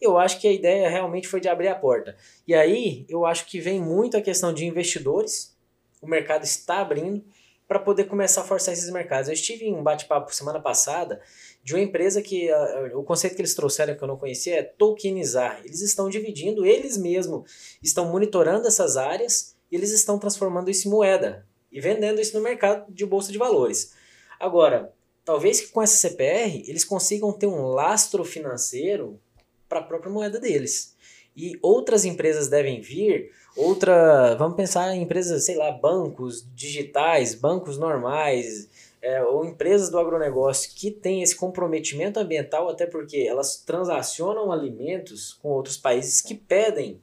Eu 0.00 0.18
acho 0.18 0.40
que 0.40 0.48
a 0.48 0.52
ideia 0.52 0.90
realmente 0.90 1.28
foi 1.28 1.40
de 1.40 1.48
abrir 1.48 1.68
a 1.68 1.76
porta. 1.76 2.16
E 2.44 2.56
aí, 2.56 3.06
eu 3.08 3.24
acho 3.24 3.46
que 3.46 3.60
vem 3.60 3.80
muito 3.80 4.16
a 4.16 4.20
questão 4.20 4.52
de 4.52 4.66
investidores, 4.66 5.56
o 6.02 6.08
mercado 6.08 6.42
está 6.42 6.80
abrindo 6.80 7.24
para 7.68 7.78
poder 7.78 8.04
começar 8.04 8.40
a 8.40 8.44
forçar 8.44 8.74
esses 8.74 8.90
mercados. 8.90 9.28
Eu 9.28 9.34
estive 9.34 9.66
em 9.66 9.74
um 9.76 9.82
bate-papo 9.84 10.34
semana 10.34 10.58
passada 10.58 11.20
de 11.62 11.74
uma 11.74 11.82
empresa 11.82 12.20
que 12.20 12.50
o 12.94 13.04
conceito 13.04 13.36
que 13.36 13.42
eles 13.42 13.54
trouxeram 13.54 13.94
que 13.94 14.02
eu 14.02 14.08
não 14.08 14.16
conhecia 14.16 14.58
é 14.58 14.62
tokenizar. 14.64 15.60
Eles 15.64 15.82
estão 15.82 16.08
dividindo, 16.08 16.66
eles 16.66 16.96
mesmos 16.96 17.78
estão 17.80 18.10
monitorando 18.10 18.66
essas 18.66 18.96
áreas 18.96 19.56
e 19.70 19.76
eles 19.76 19.92
estão 19.92 20.18
transformando 20.18 20.68
isso 20.68 20.88
em 20.88 20.90
moeda 20.90 21.47
e 21.70 21.80
vendendo 21.80 22.20
isso 22.20 22.36
no 22.36 22.42
mercado 22.42 22.92
de 22.92 23.04
bolsa 23.04 23.30
de 23.32 23.38
valores. 23.38 23.92
Agora, 24.38 24.92
talvez 25.24 25.60
que 25.60 25.68
com 25.68 25.82
essa 25.82 25.96
CPR 25.96 26.64
eles 26.66 26.84
consigam 26.84 27.32
ter 27.32 27.46
um 27.46 27.66
lastro 27.66 28.24
financeiro 28.24 29.20
para 29.68 29.80
a 29.80 29.84
própria 29.84 30.10
moeda 30.10 30.40
deles. 30.40 30.96
E 31.36 31.58
outras 31.62 32.04
empresas 32.04 32.48
devem 32.48 32.80
vir, 32.80 33.30
outra, 33.56 34.34
vamos 34.34 34.56
pensar 34.56 34.92
em 34.94 35.02
empresas, 35.02 35.44
sei 35.44 35.56
lá, 35.56 35.70
bancos 35.70 36.44
digitais, 36.54 37.34
bancos 37.34 37.78
normais, 37.78 38.68
é, 39.00 39.22
ou 39.22 39.44
empresas 39.44 39.90
do 39.90 39.98
agronegócio 39.98 40.72
que 40.74 40.90
têm 40.90 41.22
esse 41.22 41.36
comprometimento 41.36 42.18
ambiental, 42.18 42.68
até 42.68 42.86
porque 42.86 43.18
elas 43.18 43.56
transacionam 43.56 44.50
alimentos 44.50 45.34
com 45.34 45.50
outros 45.50 45.76
países 45.76 46.20
que 46.20 46.34
pedem 46.34 47.00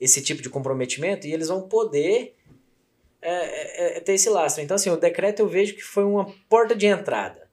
esse 0.00 0.20
tipo 0.20 0.42
de 0.42 0.50
comprometimento 0.50 1.26
e 1.26 1.32
eles 1.32 1.48
vão 1.48 1.62
poder 1.62 2.34
é, 3.24 3.96
é, 3.96 4.04
é, 4.06 4.12
esse 4.12 4.28
lastro. 4.28 4.62
Então, 4.62 4.74
assim, 4.74 4.90
o 4.90 4.96
decreto 4.96 5.40
eu 5.40 5.48
vejo 5.48 5.74
que 5.74 5.82
foi 5.82 6.04
uma 6.04 6.26
porta 6.48 6.74
de 6.74 6.86
entrada. 6.86 7.48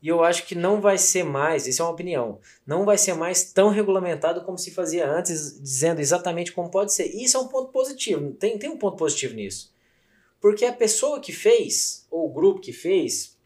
E 0.00 0.08
eu 0.08 0.22
acho 0.24 0.46
que 0.46 0.54
não 0.54 0.80
vai 0.80 0.98
ser 0.98 1.22
mais, 1.24 1.66
isso 1.66 1.80
é 1.80 1.84
uma 1.84 1.92
opinião, 1.92 2.40
não 2.66 2.84
vai 2.84 2.98
ser 2.98 3.14
mais 3.14 3.52
tão 3.52 3.68
regulamentado 3.68 4.42
como 4.42 4.58
se 4.58 4.72
fazia 4.72 5.08
antes, 5.08 5.60
dizendo 5.60 6.00
exatamente 6.00 6.50
como 6.50 6.70
pode 6.70 6.92
ser. 6.92 7.06
E 7.06 7.22
isso 7.22 7.36
é 7.36 7.40
um 7.40 7.46
ponto 7.46 7.70
positivo, 7.70 8.32
tem, 8.32 8.58
tem 8.58 8.70
um 8.70 8.78
ponto 8.78 8.96
positivo 8.96 9.34
nisso. 9.34 9.72
Porque 10.40 10.64
a 10.64 10.72
pessoa 10.72 11.20
que 11.20 11.32
fez, 11.32 12.04
ou 12.10 12.26
o 12.26 12.32
grupo 12.32 12.60
que 12.60 12.72
fez, 12.72 13.38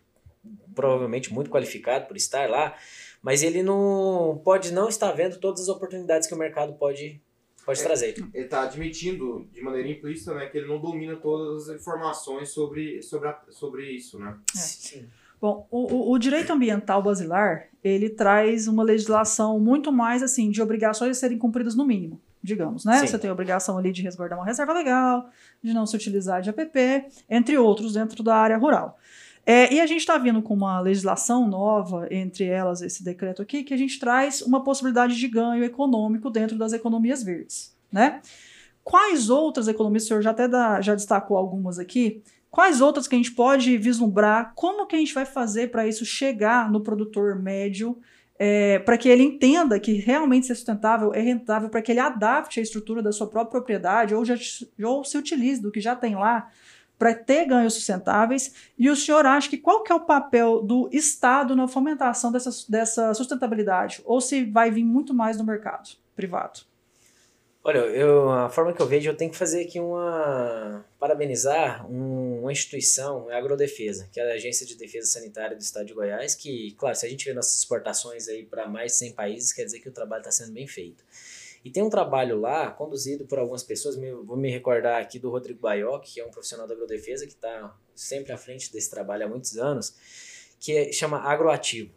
provavelmente 0.75 1.33
muito 1.33 1.51
qualificado 1.51 2.07
por 2.07 2.17
estar 2.17 2.49
lá, 2.49 2.75
mas 3.21 3.43
ele 3.43 3.63
não 3.63 4.41
pode 4.43 4.73
não 4.73 4.89
estar 4.89 5.13
vendo 5.13 5.39
todas 5.39 5.63
as 5.63 5.69
oportunidades 5.69 6.27
que 6.27 6.35
o 6.35 6.39
mercado 6.39 6.73
pode 6.75 7.21
pode 7.67 7.81
é, 7.81 7.85
trazer. 7.85 8.15
Ele 8.33 8.45
está 8.45 8.63
admitindo 8.63 9.47
de 9.53 9.61
maneira 9.61 9.89
implícita 9.89 10.33
né, 10.33 10.47
que 10.47 10.57
ele 10.57 10.69
não 10.69 10.81
domina 10.81 11.17
todas 11.17 11.69
as 11.69 11.81
informações 11.81 12.49
sobre, 12.51 13.03
sobre, 13.03 13.29
a, 13.29 13.39
sobre 13.51 13.91
isso. 13.91 14.19
Né? 14.19 14.35
É. 14.55 14.59
Sim. 14.59 15.07
Bom, 15.39 15.67
o, 15.71 16.13
o, 16.13 16.19
direito 16.19 16.51
ambiental 16.53 17.03
basilar, 17.03 17.67
ele 17.85 18.09
traz 18.09 18.69
uma 18.69 18.83
legislação 18.83 19.61
muito 19.61 19.93
mais 19.93 20.23
assim 20.23 20.51
de 20.51 20.63
obrigações 20.63 21.11
a 21.11 21.21
serem 21.21 21.37
cumpridas 21.37 21.75
no 21.75 21.85
mínimo, 21.85 22.19
digamos, 22.43 22.87
né? 22.87 23.01
Sim. 23.01 23.07
Você 23.07 23.19
tem 23.19 23.29
a 23.29 23.35
obrigação 23.35 23.77
ali 23.77 23.93
de 23.93 24.01
resguardar 24.01 24.39
uma 24.39 24.47
reserva 24.47 24.73
legal, 24.73 25.29
de 25.63 25.75
não 25.75 25.85
se 25.85 25.95
utilizar 25.95 26.41
de 26.41 26.49
APP, 26.49 27.05
entre 27.29 27.59
outros 27.59 27.93
dentro 27.93 28.23
da 28.23 28.35
área 28.35 28.57
rural. 28.57 28.99
É, 29.49 29.73
e 29.73 29.81
a 29.81 29.87
gente 29.87 30.01
está 30.01 30.19
vindo 30.19 30.43
com 30.43 30.53
uma 30.53 30.81
legislação 30.81 31.47
nova, 31.47 32.09
entre 32.11 32.45
elas 32.47 32.83
esse 32.83 33.05
decreto 33.05 33.41
aqui, 33.41 33.63
que 33.63 33.73
a 33.73 33.77
gente 33.77 33.97
traz 34.01 34.43
uma 34.43 34.65
possibilidade 34.65 35.17
de 35.17 35.29
ganho 35.29 35.63
econômico 35.63 36.29
dentro 36.29 36.59
das 36.59 36.73
economias 36.73 37.23
verdes, 37.23 37.73
né? 37.93 38.21
Quais 38.83 39.31
outras 39.31 39.69
economias, 39.69 40.03
o 40.03 40.07
senhor 40.09 40.23
já 40.23 40.31
até 40.31 40.49
dá, 40.49 40.81
já 40.81 40.97
destacou 40.97 41.37
algumas 41.37 41.79
aqui, 41.79 42.23
quais 42.51 42.81
outras 42.81 43.07
que 43.07 43.15
a 43.15 43.19
gente 43.19 43.31
pode 43.33 43.79
vislumbrar, 43.79 44.53
como 44.57 44.85
que 44.85 44.97
a 44.97 44.99
gente 44.99 45.15
vai 45.15 45.25
fazer 45.25 45.71
para 45.71 45.87
isso 45.87 46.05
chegar 46.05 46.69
no 46.69 46.81
produtor 46.81 47.41
médio, 47.41 47.97
é, 48.39 48.81
para 48.81 48.99
que 48.99 49.09
ele 49.09 49.23
entenda 49.23 49.79
que 49.79 49.93
realmente 49.93 50.47
ser 50.47 50.57
sustentável 50.57 51.15
é 51.15 51.21
rentável, 51.21 51.69
para 51.69 51.81
que 51.81 51.93
ele 51.93 52.01
adapte 52.01 52.59
a 52.59 52.63
estrutura 52.63 53.01
da 53.01 53.13
sua 53.13 53.29
própria 53.29 53.61
propriedade 53.61 54.13
ou, 54.13 54.25
já, 54.25 54.35
ou 54.83 55.05
se 55.05 55.17
utilize 55.17 55.63
do 55.63 55.71
que 55.71 55.81
já 55.81 55.95
tem 55.95 56.17
lá 56.17 56.51
para 56.99 57.15
ter 57.15 57.47
ganhos 57.47 57.75
sustentáveis. 57.75 58.55
E 58.79 58.89
o 58.89 58.97
senhor 58.97 59.27
acha 59.27 59.49
que 59.49 59.59
qual 59.59 59.83
que 59.83 59.93
é 59.93 59.95
o 59.95 60.01
papel 60.01 60.63
do 60.63 60.89
Estado 60.93 61.55
na 61.55 61.69
fomentação 61.69 62.33
dessa, 62.33 62.51
dessa 62.69 63.15
sustentabilidade? 63.15 64.03
Ou 64.05 64.21
se 64.21 64.45
vai 64.45 64.71
vir 64.71 64.85
muito 64.85 65.13
mais 65.15 65.37
do 65.37 65.45
mercado 65.45 65.91
privado? 66.15 66.61
Olha, 67.69 67.79
eu, 67.79 68.31
a 68.31 68.49
forma 68.49 68.73
que 68.73 68.81
eu 68.81 68.87
vejo, 68.87 69.11
eu 69.11 69.17
tenho 69.17 69.29
que 69.29 69.37
fazer 69.37 69.63
aqui 69.63 69.81
uma. 69.81 70.85
parabenizar 71.01 71.85
um, 71.91 72.43
uma 72.43 72.53
instituição, 72.53 73.29
a 73.29 73.37
Agrodefesa, 73.37 74.09
que 74.13 74.21
é 74.21 74.31
a 74.31 74.35
Agência 74.35 74.65
de 74.65 74.77
Defesa 74.77 75.09
Sanitária 75.09 75.57
do 75.57 75.61
Estado 75.61 75.85
de 75.85 75.93
Goiás, 75.93 76.37
que, 76.37 76.77
claro, 76.79 76.95
se 76.95 77.05
a 77.05 77.09
gente 77.09 77.25
vê 77.25 77.35
nossas 77.35 77.59
exportações 77.59 78.29
aí 78.29 78.45
para 78.45 78.69
mais 78.69 78.93
de 78.93 78.99
100 78.99 79.13
países, 79.15 79.53
quer 79.53 79.65
dizer 79.65 79.81
que 79.81 79.89
o 79.89 79.93
trabalho 79.93 80.21
está 80.21 80.31
sendo 80.31 80.53
bem 80.53 80.69
feito. 80.69 81.03
E 81.67 81.71
tem 81.71 81.83
um 81.83 81.91
trabalho 81.91 82.39
lá, 82.39 82.71
conduzido 82.71 83.27
por 83.27 83.41
algumas 83.41 83.65
pessoas, 83.65 83.97
vou 83.97 84.37
me 84.37 84.49
recordar 84.49 85.03
aqui 85.03 85.19
do 85.19 85.29
Rodrigo 85.29 85.59
Baioc, 85.59 86.05
que 86.05 86.21
é 86.21 86.25
um 86.25 86.31
profissional 86.31 86.65
da 86.65 86.75
agrodefesa, 86.75 87.27
que 87.27 87.33
está 87.33 87.77
sempre 87.93 88.33
à 88.33 88.37
frente 88.37 88.73
desse 88.73 88.89
trabalho 88.89 89.25
há 89.25 89.29
muitos 89.29 89.59
anos, 89.59 89.97
que 90.61 90.71
é, 90.71 90.93
chama 90.93 91.19
Agroativo. 91.19 91.93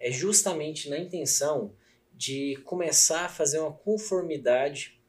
É 0.00 0.10
justamente 0.10 0.90
na 0.90 0.98
intenção 0.98 1.72
de 2.12 2.56
começar 2.64 3.26
a 3.26 3.28
fazer 3.28 3.60
uma 3.60 3.72
conformidade 3.72 5.00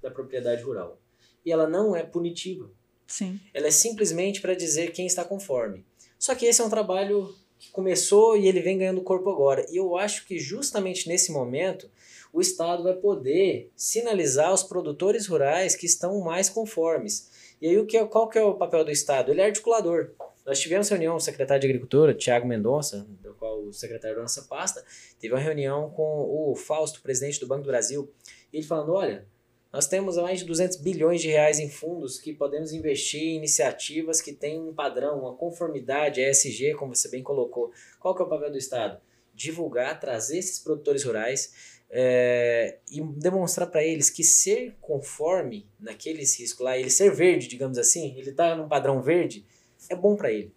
da 0.00 0.10
propriedade 0.10 0.62
rural. 0.62 0.98
E 1.44 1.52
ela 1.52 1.68
não 1.68 1.94
é 1.94 2.02
punitiva. 2.02 2.70
Sim. 3.06 3.38
Ela 3.52 3.66
é 3.66 3.70
simplesmente 3.70 4.40
para 4.40 4.54
dizer 4.54 4.92
quem 4.92 5.04
está 5.04 5.22
conforme. 5.22 5.84
Só 6.18 6.34
que 6.34 6.46
esse 6.46 6.62
é 6.62 6.64
um 6.64 6.70
trabalho 6.70 7.36
que 7.58 7.70
começou 7.70 8.34
e 8.34 8.48
ele 8.48 8.62
vem 8.62 8.78
ganhando 8.78 9.02
corpo 9.02 9.28
agora. 9.28 9.66
E 9.70 9.76
eu 9.76 9.94
acho 9.94 10.26
que 10.26 10.38
justamente 10.38 11.06
nesse 11.06 11.30
momento 11.30 11.90
o 12.36 12.40
Estado 12.42 12.82
vai 12.82 12.92
poder 12.92 13.72
sinalizar 13.74 14.50
aos 14.50 14.62
produtores 14.62 15.26
rurais 15.26 15.74
que 15.74 15.86
estão 15.86 16.20
mais 16.20 16.50
conformes. 16.50 17.30
E 17.62 17.66
aí, 17.66 17.78
o 17.78 17.86
que 17.86 17.96
é, 17.96 18.04
qual 18.04 18.28
que 18.28 18.38
é 18.38 18.42
o 18.42 18.52
papel 18.52 18.84
do 18.84 18.90
Estado? 18.90 19.30
Ele 19.30 19.40
é 19.40 19.46
articulador. 19.46 20.10
Nós 20.44 20.60
tivemos 20.60 20.86
reunião 20.90 21.14
com 21.14 21.16
o 21.16 21.20
secretário 21.22 21.62
de 21.62 21.66
Agricultura, 21.66 22.12
Tiago 22.12 22.46
Mendonça, 22.46 23.06
do 23.22 23.32
qual 23.32 23.62
o 23.62 23.72
secretário 23.72 24.16
da 24.16 24.22
nossa 24.22 24.42
pasta, 24.42 24.84
teve 25.18 25.32
uma 25.32 25.40
reunião 25.40 25.88
com 25.88 26.50
o 26.50 26.54
Fausto, 26.54 27.00
presidente 27.00 27.40
do 27.40 27.46
Banco 27.46 27.62
do 27.62 27.68
Brasil, 27.68 28.12
e 28.52 28.58
ele 28.58 28.66
falando, 28.66 28.92
olha, 28.92 29.26
nós 29.72 29.88
temos 29.88 30.18
mais 30.18 30.40
de 30.40 30.44
200 30.44 30.76
bilhões 30.76 31.22
de 31.22 31.28
reais 31.28 31.58
em 31.58 31.70
fundos 31.70 32.18
que 32.18 32.34
podemos 32.34 32.70
investir 32.70 33.22
em 33.22 33.36
iniciativas 33.36 34.20
que 34.20 34.34
têm 34.34 34.60
um 34.60 34.74
padrão, 34.74 35.20
uma 35.20 35.34
conformidade, 35.34 36.20
ESG, 36.20 36.74
como 36.74 36.94
você 36.94 37.08
bem 37.08 37.22
colocou. 37.22 37.72
Qual 37.98 38.14
que 38.14 38.20
é 38.20 38.26
o 38.26 38.28
papel 38.28 38.50
do 38.50 38.58
Estado? 38.58 39.00
Divulgar, 39.36 40.00
trazer 40.00 40.38
esses 40.38 40.58
produtores 40.58 41.04
rurais, 41.04 41.52
é, 41.90 42.78
e 42.90 43.00
demonstrar 43.00 43.70
para 43.70 43.84
eles 43.84 44.10
que 44.10 44.24
ser 44.24 44.76
conforme 44.80 45.68
naqueles 45.78 46.38
riscos 46.38 46.64
lá, 46.64 46.76
ele 46.76 46.90
ser 46.90 47.14
verde, 47.14 47.46
digamos 47.46 47.78
assim, 47.78 48.18
ele 48.18 48.30
está 48.30 48.56
num 48.56 48.68
padrão 48.68 49.00
verde, 49.00 49.46
é 49.88 49.94
bom 49.94 50.16
para 50.16 50.32
ele. 50.32 50.52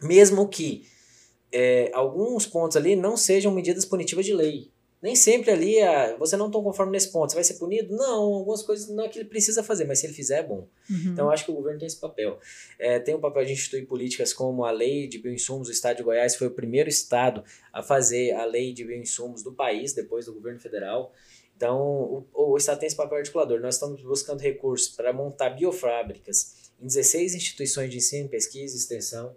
Mesmo 0.00 0.48
que 0.48 0.86
é, 1.50 1.90
alguns 1.92 2.46
pontos 2.46 2.76
ali 2.76 2.96
não 2.96 3.16
sejam 3.16 3.52
medidas 3.52 3.84
punitivas 3.84 4.24
de 4.24 4.32
lei. 4.32 4.71
Nem 5.02 5.16
sempre 5.16 5.50
ali 5.50 5.80
a, 5.80 6.16
você 6.16 6.36
não 6.36 6.46
está 6.46 6.60
conforme 6.60 6.92
nesse 6.92 7.10
ponto, 7.10 7.30
você 7.30 7.34
vai 7.34 7.44
ser 7.44 7.54
punido? 7.54 7.94
Não, 7.96 8.22
algumas 8.22 8.62
coisas 8.62 8.88
não 8.88 9.04
é 9.04 9.08
que 9.08 9.18
ele 9.18 9.28
precisa 9.28 9.62
fazer, 9.62 9.84
mas 9.84 9.98
se 9.98 10.06
ele 10.06 10.14
fizer 10.14 10.38
é 10.38 10.42
bom. 10.42 10.68
Uhum. 10.88 11.12
Então 11.12 11.26
eu 11.26 11.30
acho 11.32 11.44
que 11.44 11.50
o 11.50 11.54
governo 11.54 11.78
tem 11.80 11.86
esse 11.86 11.98
papel. 11.98 12.38
É, 12.78 13.00
tem 13.00 13.14
o 13.14 13.18
papel 13.18 13.44
de 13.44 13.52
instituir 13.52 13.86
políticas 13.86 14.32
como 14.32 14.64
a 14.64 14.70
lei 14.70 15.08
de 15.08 15.18
bioinsumos, 15.18 15.68
o 15.68 15.72
estado 15.72 15.96
de 15.96 16.02
Goiás 16.04 16.36
foi 16.36 16.46
o 16.46 16.52
primeiro 16.52 16.88
estado 16.88 17.42
a 17.72 17.82
fazer 17.82 18.32
a 18.32 18.44
lei 18.44 18.72
de 18.72 18.84
bioinsumos 18.84 19.42
do 19.42 19.52
país, 19.52 19.92
depois 19.92 20.26
do 20.26 20.32
governo 20.32 20.60
federal. 20.60 21.12
Então, 21.62 22.26
o, 22.34 22.52
o 22.52 22.56
Estado 22.56 22.80
tem 22.80 22.88
esse 22.88 22.96
papel 22.96 23.18
articulador. 23.18 23.60
Nós 23.60 23.74
estamos 23.74 24.02
buscando 24.02 24.40
recursos 24.40 24.88
para 24.88 25.12
montar 25.12 25.50
biofábricas 25.50 26.72
em 26.80 26.86
16 26.86 27.36
instituições 27.36 27.88
de 27.88 27.98
ensino, 27.98 28.28
pesquisa 28.28 28.74
e 28.74 28.78
extensão, 28.78 29.36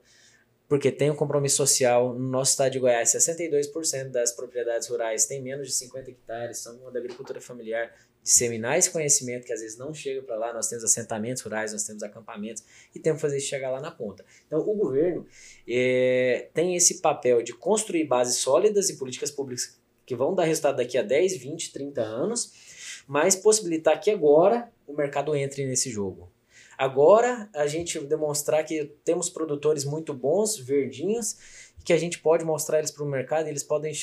porque 0.67 0.91
tem 0.91 1.11
um 1.11 1.15
compromisso 1.15 1.57
social. 1.57 2.13
No 2.13 2.27
nosso 2.29 2.51
estado 2.51 2.71
de 2.71 2.79
Goiás, 2.79 3.09
62% 3.09 4.09
das 4.09 4.31
propriedades 4.31 4.87
rurais 4.87 5.25
têm 5.25 5.41
menos 5.41 5.67
de 5.67 5.73
50 5.73 6.09
hectares, 6.09 6.59
são 6.59 6.91
da 6.91 6.99
agricultura 6.99 7.39
familiar. 7.39 7.93
Disseminar 8.23 8.75
esse 8.77 8.89
conhecimento 8.89 9.45
que 9.45 9.53
às 9.53 9.61
vezes 9.61 9.77
não 9.77 9.93
chega 9.93 10.23
para 10.23 10.35
lá, 10.35 10.51
nós 10.51 10.67
temos 10.67 10.83
assentamentos 10.83 11.43
rurais, 11.43 11.71
nós 11.71 11.83
temos 11.83 12.01
acampamentos 12.01 12.63
e 12.95 12.99
temos 12.99 13.17
que 13.17 13.21
fazer 13.21 13.37
isso 13.37 13.47
chegar 13.47 13.69
lá 13.69 13.79
na 13.79 13.91
ponta. 13.91 14.25
Então, 14.47 14.59
o 14.59 14.75
governo 14.75 15.27
é, 15.67 16.49
tem 16.51 16.75
esse 16.75 17.01
papel 17.01 17.43
de 17.43 17.53
construir 17.53 18.05
bases 18.05 18.37
sólidas 18.37 18.89
e 18.89 18.97
políticas 18.97 19.29
públicas 19.29 19.79
que 20.07 20.15
vão 20.15 20.33
dar 20.33 20.45
resultado 20.45 20.77
daqui 20.77 20.97
a 20.97 21.03
10, 21.03 21.37
20, 21.37 21.71
30 21.71 22.01
anos, 22.01 23.03
mas 23.07 23.35
possibilitar 23.35 23.99
que 23.99 24.09
agora 24.09 24.71
o 24.87 24.93
mercado 24.93 25.35
entre 25.35 25.63
nesse 25.65 25.91
jogo. 25.91 26.31
Agora 26.77 27.49
a 27.53 27.67
gente 27.67 27.99
demonstrar 27.99 28.63
que 28.65 28.85
temos 29.03 29.29
produtores 29.29 29.85
muito 29.85 30.13
bons, 30.13 30.57
verdinhos, 30.57 31.73
que 31.85 31.93
a 31.93 31.97
gente 31.97 32.19
pode 32.19 32.43
mostrar 32.43 32.79
eles 32.79 32.91
para 32.91 33.03
o 33.03 33.07
mercado 33.07 33.45
e 33.45 33.49
eles 33.49 33.63
podem 33.63 33.93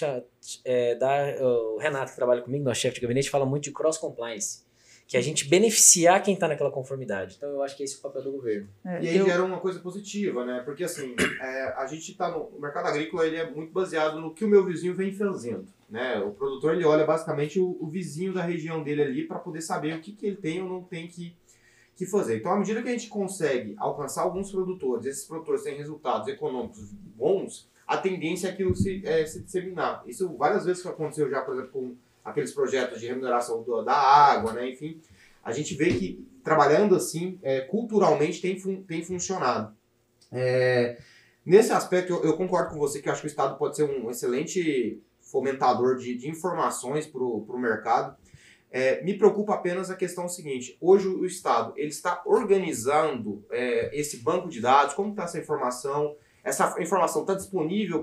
é, 0.64 0.95
dar. 0.95 1.35
O 1.43 1.79
Renato, 1.79 2.11
que 2.11 2.17
trabalha 2.17 2.41
comigo, 2.41 2.64
nosso 2.64 2.81
chefe 2.81 2.95
de 2.95 3.00
gabinete, 3.00 3.29
fala 3.29 3.45
muito 3.45 3.64
de 3.64 3.73
cross 3.73 3.99
compliance. 3.99 4.62
Que 5.07 5.17
é 5.17 5.21
a 5.21 5.23
gente 5.23 5.47
beneficiar 5.47 6.23
quem 6.23 6.33
está 6.33 6.49
naquela 6.49 6.71
conformidade. 6.71 7.35
Então 7.37 7.50
eu 7.50 7.62
acho 7.62 7.76
que 7.76 7.83
esse 7.83 7.97
é 7.97 7.99
o 7.99 8.02
papel 8.02 8.23
do 8.23 8.33
governo. 8.33 8.69
É, 8.85 9.02
e 9.02 9.09
aí 9.09 9.17
eu... 9.19 9.26
gera 9.26 9.45
uma 9.45 9.59
coisa 9.59 9.79
positiva, 9.81 10.45
né? 10.45 10.62
Porque 10.64 10.85
assim, 10.85 11.14
é, 11.41 11.75
a 11.76 11.87
gente 11.87 12.12
está 12.12 12.31
no 12.31 12.45
o 12.45 12.61
mercado 12.61 12.87
agrícola, 12.87 13.26
ele 13.26 13.37
é 13.37 13.50
muito 13.50 13.73
baseado 13.73 14.21
no 14.21 14.33
que 14.33 14.45
o 14.45 14.49
meu 14.49 14.64
vizinho 14.64 14.95
vem 14.95 15.12
fazendo. 15.12 15.67
Né? 15.91 16.19
O 16.21 16.31
produtor 16.31 16.75
ele 16.75 16.85
olha 16.87 17.05
basicamente 17.05 17.61
o, 17.61 17.76
o 17.79 17.87
vizinho 17.87 18.33
da 18.33 18.43
região 18.43 18.83
dele 18.83 19.02
ali 19.02 19.26
para 19.26 19.38
poder 19.38 19.61
saber 19.61 19.95
o 19.95 20.00
que, 20.00 20.12
que 20.12 20.25
ele 20.25 20.37
tem 20.37 20.62
ou 20.62 20.69
não 20.69 20.83
tem 20.83 21.07
que 21.07 21.37
que 22.04 22.11
fazer. 22.11 22.38
Então, 22.38 22.52
à 22.52 22.59
medida 22.59 22.82
que 22.82 22.88
a 22.88 22.92
gente 22.92 23.09
consegue 23.09 23.75
alcançar 23.78 24.23
alguns 24.23 24.50
produtores, 24.50 25.06
esses 25.06 25.25
produtores 25.25 25.62
têm 25.62 25.76
resultados 25.76 26.28
econômicos 26.28 26.92
bons, 26.92 27.71
a 27.87 27.97
tendência 27.97 28.49
é 28.49 28.50
aquilo 28.50 28.75
se, 28.75 29.02
é, 29.04 29.25
se 29.26 29.42
disseminar. 29.42 30.02
Isso 30.06 30.37
várias 30.37 30.64
vezes 30.64 30.85
aconteceu 30.87 31.30
já, 31.30 31.42
por 31.42 31.54
exemplo, 31.54 31.73
com 31.73 31.97
aqueles 32.25 32.52
projetos 32.52 33.00
de 33.00 33.06
remuneração 33.06 33.62
do, 33.62 33.82
da 33.82 33.94
água, 33.94 34.52
né? 34.52 34.71
enfim. 34.71 35.00
A 35.44 35.52
gente 35.52 35.75
vê 35.75 35.92
que 35.92 36.26
trabalhando 36.42 36.94
assim, 36.94 37.38
é, 37.42 37.61
culturalmente 37.61 38.40
tem, 38.40 38.59
fun 38.59 38.82
tem 38.82 39.04
funcionado. 39.04 39.75
É, 40.30 40.99
nesse 41.44 41.73
aspecto, 41.73 42.12
eu, 42.12 42.25
eu, 42.25 42.37
concordo 42.37 42.71
com 42.71 42.78
você 42.78 43.00
que 43.00 43.09
acho 43.09 43.21
que 43.21 43.26
o 43.26 43.28
Estado 43.28 43.56
pode 43.59 43.76
ser 43.76 43.85
um 43.85 44.11
excelente 44.11 45.00
fomentador 45.21 45.97
de, 45.97 46.16
de 46.16 46.28
informações 46.28 47.06
para 47.06 47.23
o 47.23 47.59
mercado. 47.59 48.16
É, 48.75 49.02
me 49.05 49.12
preocupa 49.12 49.52
apenas 49.52 49.91
a 49.91 49.95
questão 49.95 50.26
seguinte: 50.26 50.79
hoje 50.81 51.07
o 51.07 51.26
Estado 51.26 51.75
ele 51.76 51.91
está 51.91 52.23
organizando 52.25 53.45
é, 53.50 53.91
esse 53.93 54.17
banco 54.17 54.49
de 54.49 54.62
dados, 54.62 54.95
como 54.95 55.11
está 55.11 55.25
essa 55.25 55.38
informação? 55.38 56.17
Essa 56.43 56.75
informação 56.81 57.21
está 57.21 57.35
disponível 57.35 58.02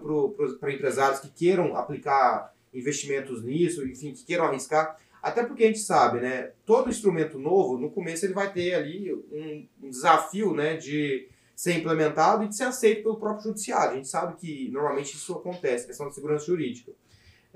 para 0.59 0.71
empresários 0.71 1.19
que 1.19 1.29
queiram 1.29 1.75
aplicar 1.75 2.53
investimentos 2.71 3.43
nisso, 3.43 3.85
enfim, 3.85 4.13
que 4.13 4.23
queiram 4.23 4.45
arriscar. 4.45 4.95
Até 5.21 5.43
porque 5.43 5.63
a 5.63 5.67
gente 5.67 5.79
sabe, 5.79 6.21
né? 6.21 6.51
Todo 6.65 6.89
instrumento 6.89 7.37
novo, 7.37 7.77
no 7.77 7.89
começo 7.89 8.25
ele 8.25 8.33
vai 8.33 8.53
ter 8.53 8.75
ali 8.75 9.11
um, 9.13 9.67
desafio, 9.89 10.53
né? 10.53 10.77
De 10.77 11.27
ser 11.55 11.73
implementado 11.73 12.43
e 12.43 12.47
de 12.47 12.55
ser 12.55 12.65
aceito 12.65 13.03
pelo 13.03 13.19
próprio 13.19 13.45
judiciário. 13.45 13.93
A 13.93 13.95
gente 13.95 14.07
sabe 14.07 14.37
que 14.37 14.69
normalmente 14.69 15.15
isso 15.15 15.33
acontece, 15.33 15.87
questão 15.87 16.07
de 16.07 16.15
segurança 16.15 16.45
jurídica. 16.45 16.93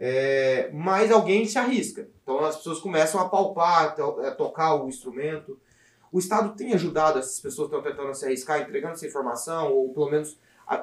É, 0.05 0.69
mas 0.73 1.09
alguém 1.09 1.45
se 1.45 1.57
arrisca. 1.57 2.09
Então 2.21 2.43
as 2.43 2.57
pessoas 2.57 2.79
começam 2.79 3.21
a 3.21 3.29
palpar, 3.29 3.95
a 3.97 4.31
tocar 4.31 4.75
o 4.75 4.89
instrumento. 4.89 5.57
O 6.11 6.19
Estado 6.19 6.53
tem 6.57 6.73
ajudado 6.73 7.19
essas 7.19 7.39
pessoas 7.39 7.69
que 7.69 7.77
estão 7.77 7.89
tentando 7.89 8.13
se 8.13 8.25
arriscar, 8.25 8.59
entregando 8.59 8.95
essa 8.95 9.07
informação, 9.07 9.71
ou 9.71 9.93
pelo 9.93 10.11
menos 10.11 10.37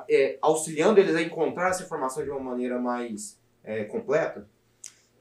é, 0.08 0.38
auxiliando 0.40 1.00
eles 1.00 1.14
a 1.14 1.20
encontrar 1.20 1.68
essa 1.68 1.82
informação 1.82 2.24
de 2.24 2.30
uma 2.30 2.40
maneira 2.40 2.78
mais 2.78 3.38
é, 3.62 3.84
completa? 3.84 4.48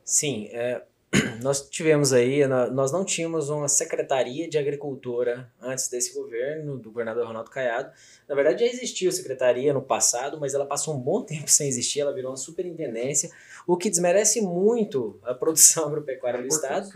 Sim, 0.05 0.47
é, 0.53 0.81
nós 1.41 1.67
tivemos 1.69 2.13
aí, 2.13 2.45
nós 2.47 2.91
não 2.91 3.03
tínhamos 3.03 3.49
uma 3.49 3.67
secretaria 3.67 4.47
de 4.47 4.57
agricultura 4.57 5.51
antes 5.59 5.87
desse 5.87 6.13
governo, 6.13 6.77
do 6.77 6.91
governador 6.91 7.25
Ronaldo 7.25 7.49
Caiado. 7.49 7.91
Na 8.27 8.35
verdade, 8.35 8.65
já 8.65 8.71
existiu 8.71 9.11
secretaria 9.11 9.73
no 9.73 9.81
passado, 9.81 10.39
mas 10.39 10.53
ela 10.53 10.65
passou 10.65 10.95
um 10.95 10.99
bom 10.99 11.21
tempo 11.25 11.49
sem 11.49 11.67
existir, 11.67 12.01
ela 12.01 12.13
virou 12.13 12.31
uma 12.31 12.37
superintendência, 12.37 13.31
o 13.65 13.75
que 13.75 13.89
desmerece 13.89 14.41
muito 14.41 15.19
a 15.23 15.33
produção 15.33 15.85
agropecuária 15.89 16.41
do 16.41 16.47
Estado. 16.47 16.89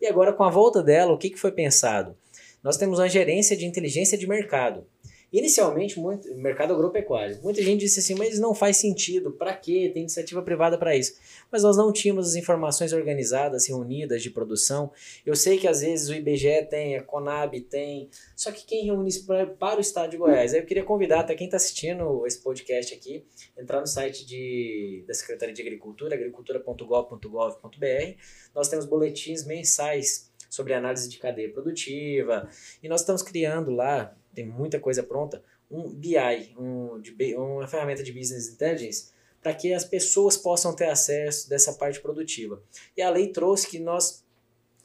E 0.00 0.06
agora, 0.06 0.32
com 0.32 0.44
a 0.44 0.50
volta 0.50 0.82
dela, 0.82 1.12
o 1.12 1.18
que, 1.18 1.30
que 1.30 1.38
foi 1.38 1.50
pensado? 1.50 2.16
Nós 2.62 2.76
temos 2.76 2.98
uma 2.98 3.08
gerência 3.08 3.56
de 3.56 3.64
inteligência 3.64 4.18
de 4.18 4.26
mercado. 4.26 4.86
Inicialmente, 5.32 5.98
muito, 5.98 6.32
mercado 6.36 6.72
agropecuário. 6.72 7.40
Muita 7.42 7.60
gente 7.60 7.80
disse 7.80 7.98
assim, 7.98 8.14
mas 8.14 8.38
não 8.38 8.54
faz 8.54 8.76
sentido, 8.76 9.32
para 9.32 9.52
quê? 9.54 9.90
Tem 9.92 10.02
iniciativa 10.02 10.40
privada 10.40 10.78
para 10.78 10.96
isso. 10.96 11.16
Mas 11.50 11.64
nós 11.64 11.76
não 11.76 11.92
tínhamos 11.92 12.28
as 12.28 12.36
informações 12.36 12.92
organizadas, 12.92 13.66
reunidas 13.66 14.22
de 14.22 14.30
produção. 14.30 14.92
Eu 15.24 15.34
sei 15.34 15.58
que 15.58 15.66
às 15.66 15.80
vezes 15.80 16.08
o 16.08 16.14
IBGE 16.14 16.66
tem, 16.70 16.96
a 16.96 17.02
Conab 17.02 17.60
tem, 17.62 18.08
só 18.36 18.52
que 18.52 18.64
quem 18.64 18.84
reúne 18.84 19.08
isso 19.08 19.26
pra, 19.26 19.46
para 19.46 19.78
o 19.78 19.80
estado 19.80 20.10
de 20.10 20.16
Goiás? 20.16 20.54
Aí 20.54 20.60
eu 20.60 20.66
queria 20.66 20.84
convidar 20.84 21.20
até 21.20 21.34
quem 21.34 21.46
está 21.46 21.56
assistindo 21.56 22.24
esse 22.24 22.40
podcast 22.40 22.94
aqui, 22.94 23.24
entrar 23.58 23.80
no 23.80 23.86
site 23.86 24.24
de, 24.24 25.04
da 25.08 25.14
Secretaria 25.14 25.54
de 25.54 25.60
Agricultura, 25.60 26.14
agricultura.gov.gov.br. 26.14 28.16
Nós 28.54 28.68
temos 28.68 28.86
boletins 28.86 29.44
mensais 29.44 30.30
sobre 30.48 30.72
análise 30.72 31.08
de 31.08 31.18
cadeia 31.18 31.50
produtiva, 31.50 32.48
e 32.82 32.88
nós 32.88 33.00
estamos 33.00 33.22
criando 33.22 33.72
lá 33.72 34.16
tem 34.36 34.46
muita 34.46 34.78
coisa 34.78 35.02
pronta, 35.02 35.42
um 35.70 35.88
BI, 35.88 36.54
um, 36.58 37.00
de, 37.00 37.34
uma 37.34 37.66
ferramenta 37.66 38.02
de 38.02 38.12
Business 38.12 38.48
Intelligence, 38.50 39.08
para 39.42 39.54
que 39.54 39.72
as 39.72 39.82
pessoas 39.82 40.36
possam 40.36 40.74
ter 40.74 40.90
acesso 40.90 41.48
dessa 41.48 41.72
parte 41.72 42.00
produtiva. 42.00 42.62
E 42.94 43.00
a 43.00 43.08
lei 43.08 43.28
trouxe 43.28 43.66
que 43.66 43.78
nós, 43.78 44.22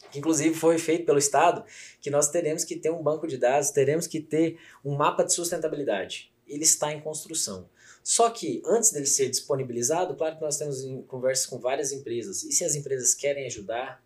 que 0.10 0.20
inclusive 0.20 0.56
foi 0.56 0.78
feito 0.78 1.06
pelo 1.06 1.20
Estado, 1.20 1.66
que 2.00 2.10
nós 2.10 2.30
teremos 2.30 2.64
que 2.64 2.78
ter 2.78 2.92
um 2.92 3.04
banco 3.04 3.28
de 3.28 3.38
dados, 3.38 3.72
teremos 3.72 4.08
que 4.08 4.22
ter 4.22 4.58
um 4.86 4.96
mapa 4.96 5.24
de 5.26 5.34
sustentabilidade. 5.34 6.32
Ele 6.48 6.64
está 6.64 6.94
em 6.94 7.02
construção. 7.02 7.70
Só 8.02 8.30
que 8.30 8.62
antes 8.66 8.92
dele 8.92 9.06
ser 9.06 9.30
disponibilizado, 9.30 10.16
claro 10.16 10.38
que 10.38 10.42
nós 10.42 10.58
temos 10.58 10.82
conversas 11.08 11.46
com 11.46 11.60
várias 11.60 11.92
empresas. 11.92 12.44
E 12.44 12.54
se 12.54 12.64
as 12.64 12.76
empresas 12.76 13.14
querem 13.14 13.46
ajudar, 13.48 14.02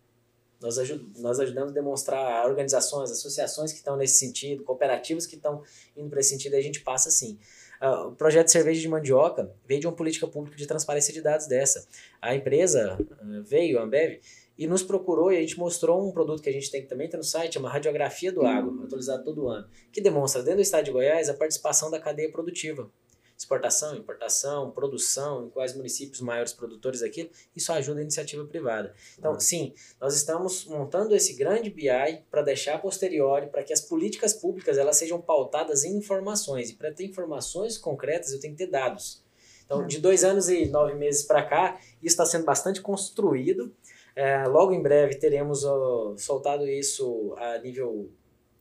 nós, 0.60 0.78
ajud 0.78 1.04
nós 1.18 1.38
ajudamos 1.40 1.70
a 1.70 1.74
demonstrar 1.74 2.46
organizações, 2.46 3.10
associações 3.10 3.72
que 3.72 3.78
estão 3.78 3.96
nesse 3.96 4.18
sentido, 4.18 4.64
cooperativas 4.64 5.26
que 5.26 5.36
estão 5.36 5.62
indo 5.96 6.08
para 6.08 6.20
esse 6.20 6.30
sentido, 6.30 6.54
e 6.54 6.58
a 6.58 6.62
gente 6.62 6.80
passa 6.80 7.08
assim. 7.08 7.38
Uh, 7.80 8.08
o 8.08 8.12
projeto 8.12 8.48
cerveja 8.48 8.80
de 8.80 8.88
mandioca 8.88 9.52
veio 9.66 9.80
de 9.80 9.86
uma 9.86 9.94
política 9.94 10.26
pública 10.26 10.56
de 10.56 10.66
transparência 10.66 11.12
de 11.12 11.20
dados 11.20 11.46
dessa. 11.46 11.86
A 12.22 12.34
empresa 12.34 12.98
uh, 12.98 13.42
veio, 13.42 13.78
a 13.78 13.82
Ambev, 13.82 14.20
e 14.58 14.66
nos 14.66 14.82
procurou 14.82 15.30
e 15.30 15.36
a 15.36 15.40
gente 15.40 15.58
mostrou 15.58 16.08
um 16.08 16.10
produto 16.10 16.42
que 16.42 16.48
a 16.48 16.52
gente 16.52 16.70
tem 16.70 16.80
que 16.80 16.88
também 16.88 17.08
ter 17.08 17.18
no 17.18 17.22
site, 17.22 17.58
é 17.58 17.60
uma 17.60 17.68
radiografia 17.68 18.32
do 18.32 18.46
agro, 18.46 18.82
atualizado 18.82 19.22
todo 19.22 19.48
ano, 19.48 19.68
que 19.92 20.00
demonstra 20.00 20.42
dentro 20.42 20.56
do 20.56 20.62
estado 20.62 20.84
de 20.84 20.90
Goiás 20.90 21.28
a 21.28 21.34
participação 21.34 21.90
da 21.90 22.00
cadeia 22.00 22.32
produtiva 22.32 22.90
exportação, 23.36 23.94
importação, 23.94 24.70
produção, 24.70 25.46
em 25.46 25.50
quais 25.50 25.74
municípios 25.74 26.20
maiores 26.20 26.52
produtores 26.52 27.02
aquilo, 27.02 27.28
isso 27.54 27.70
ajuda 27.72 28.00
a 28.00 28.02
iniciativa 28.02 28.44
privada. 28.44 28.94
Então, 29.18 29.32
uhum. 29.32 29.40
sim, 29.40 29.74
nós 30.00 30.14
estamos 30.16 30.64
montando 30.64 31.14
esse 31.14 31.34
grande 31.34 31.68
BI 31.68 32.24
para 32.30 32.42
deixar 32.42 32.80
posteriori, 32.80 33.48
para 33.48 33.62
que 33.62 33.72
as 33.72 33.80
políticas 33.80 34.32
públicas 34.32 34.78
elas 34.78 34.96
sejam 34.96 35.20
pautadas 35.20 35.84
em 35.84 35.96
informações. 35.96 36.70
E 36.70 36.74
para 36.74 36.92
ter 36.92 37.04
informações 37.04 37.76
concretas, 37.76 38.32
eu 38.32 38.40
tenho 38.40 38.54
que 38.54 38.64
ter 38.64 38.70
dados. 38.70 39.22
Então, 39.66 39.80
uhum. 39.80 39.86
de 39.86 39.98
dois 39.98 40.24
anos 40.24 40.48
e 40.48 40.66
nove 40.66 40.94
meses 40.94 41.24
para 41.24 41.42
cá, 41.42 41.78
isso 42.02 42.14
está 42.14 42.24
sendo 42.24 42.44
bastante 42.44 42.80
construído. 42.80 43.74
É, 44.14 44.44
logo 44.44 44.72
em 44.72 44.80
breve 44.80 45.16
teremos 45.16 45.62
uh, 45.64 46.14
soltado 46.16 46.66
isso 46.66 47.34
a 47.36 47.58
nível 47.58 48.08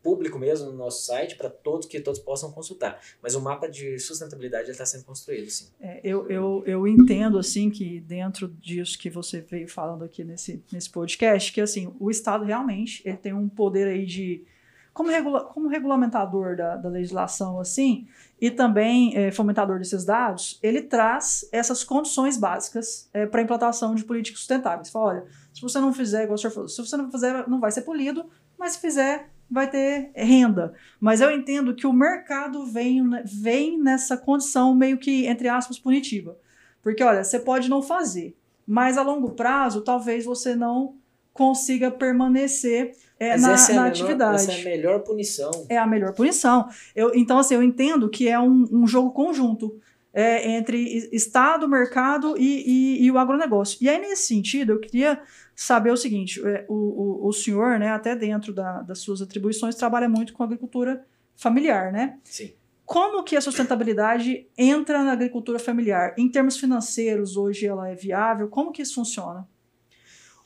público 0.06 0.38
mesmo 0.38 0.68
no 0.68 0.78
nosso 0.78 1.04
site 1.04 1.36
para 1.36 1.50
todos 1.50 1.88
que 1.88 2.00
todos 2.00 2.20
possam 2.20 2.52
consultar. 2.52 3.02
Mas 3.24 3.34
o 3.34 3.42
mapa 3.42 3.68
de 3.68 3.98
sustentabilidade 3.98 4.70
está 4.70 4.86
sendo 4.86 5.04
construído, 5.04 5.50
sim. 5.50 5.70
É, 5.82 6.00
eu, 6.04 6.30
eu, 6.30 6.64
eu 6.68 6.88
entendo 6.88 7.40
assim 7.40 7.72
que 7.72 8.00
dentro 8.02 8.48
disso 8.48 9.00
que 9.00 9.10
você 9.10 9.42
veio 9.42 9.68
falando 9.68 10.04
aqui 10.04 10.24
nesse, 10.24 10.64
nesse 10.72 10.92
podcast, 10.92 11.52
que 11.52 11.60
assim 11.60 11.92
o 12.00 12.12
Estado 12.12 12.46
realmente 12.46 13.02
ele 13.04 13.18
tem 13.18 13.34
um 13.34 13.50
poder 13.50 13.88
aí 13.88 14.06
de 14.06 14.46
como, 14.94 15.10
regula, 15.10 15.44
como 15.46 15.68
regulamentador 15.68 16.56
da, 16.56 16.76
da 16.76 16.88
legislação 16.88 17.60
assim 17.60 18.08
e 18.40 18.52
também 18.52 19.18
é, 19.18 19.32
fomentador 19.32 19.80
desses 19.80 20.06
dados, 20.06 20.60
ele 20.62 20.84
traz 20.84 21.50
essas 21.52 21.84
condições 21.84 22.38
básicas 22.38 23.10
é, 23.12 23.26
para 23.26 23.42
a 23.42 23.44
implantação 23.44 23.96
de 23.96 24.04
políticas 24.04 24.40
sustentáveis. 24.40 24.92
Fala, 24.92 25.06
olha, 25.06 25.26
se 25.52 25.62
você 25.62 25.80
não 25.80 25.92
fizer, 25.92 26.24
igual 26.24 26.36
o 26.36 26.38
senhor 26.38 26.52
falou, 26.52 26.70
se 26.70 26.80
você 26.80 26.96
não 26.96 27.10
fizer, 27.10 27.48
não 27.48 27.60
vai 27.60 27.72
ser 27.72 27.82
polido, 27.82 28.30
mas 28.58 28.74
se 28.74 28.82
fizer, 28.82 29.30
vai 29.50 29.70
ter 29.70 30.12
renda. 30.16 30.74
Mas 31.00 31.22
eu 31.22 31.32
entendo 31.32 31.76
que 31.76 31.88
o 31.88 31.94
mercado 31.94 32.66
vem, 32.66 33.04
vem 33.24 33.78
nessa 33.80 34.18
condição 34.18 34.76
meio 34.76 34.98
que, 34.98 35.26
entre 35.28 35.48
aspas, 35.48 35.80
punitiva. 35.80 36.38
Porque, 36.82 37.04
olha, 37.04 37.24
você 37.24 37.40
pode 37.40 37.70
não 37.70 37.82
fazer, 37.82 38.36
mas 38.68 38.98
a 38.98 39.02
longo 39.02 39.32
prazo, 39.32 39.82
talvez 39.82 40.26
você 40.26 40.56
não 40.56 40.96
consiga 41.34 41.92
permanecer 41.92 42.94
é, 43.20 43.38
na, 43.38 43.54
essa 43.54 43.72
é 43.72 43.76
na 43.76 43.82
menor, 43.84 43.92
atividade. 43.92 44.36
Essa 44.36 44.52
é 44.52 44.62
a 44.62 44.64
melhor 44.64 45.00
punição. 45.00 45.66
É 45.70 45.78
a 45.78 45.88
melhor 45.88 46.14
punição. 46.14 46.68
Eu, 46.96 47.12
então, 47.16 47.38
assim, 47.38 47.56
eu 47.56 47.64
entendo 47.64 48.10
que 48.10 48.28
é 48.28 48.40
um, 48.40 48.68
um 48.72 48.88
jogo 48.88 49.12
conjunto 49.12 49.80
é, 50.16 50.50
entre 50.52 51.10
Estado, 51.12 51.68
mercado 51.68 52.38
e, 52.38 52.64
e, 52.66 53.06
e 53.06 53.12
o 53.12 53.18
agronegócio. 53.18 53.78
E 53.82 53.90
aí, 53.90 54.00
nesse 54.00 54.28
sentido, 54.28 54.72
eu 54.72 54.80
queria 54.80 55.22
saber 55.54 55.92
o 55.92 55.98
seguinte: 55.98 56.42
é, 56.48 56.66
o, 56.70 57.26
o, 57.26 57.28
o 57.28 57.34
senhor, 57.34 57.78
né, 57.78 57.90
até 57.90 58.16
dentro 58.16 58.54
da, 58.54 58.82
das 58.82 59.00
suas 59.00 59.22
atribuições, 59.22 59.76
trabalha 59.76 60.08
muito 60.08 60.32
com 60.32 60.42
agricultura 60.42 61.06
familiar, 61.36 61.92
né? 61.92 62.18
Sim. 62.24 62.54
Como 62.86 63.24
que 63.24 63.36
a 63.36 63.42
sustentabilidade 63.42 64.48
entra 64.58 65.04
na 65.04 65.12
agricultura 65.12 65.60
familiar? 65.60 66.16
Em 66.18 66.32
termos 66.32 66.58
financeiros, 66.58 67.36
hoje 67.36 67.66
ela 67.66 67.90
é 67.90 67.96
viável? 67.96 68.48
Como 68.48 68.72
que 68.72 68.82
isso 68.82 68.96
funciona? 68.96 69.46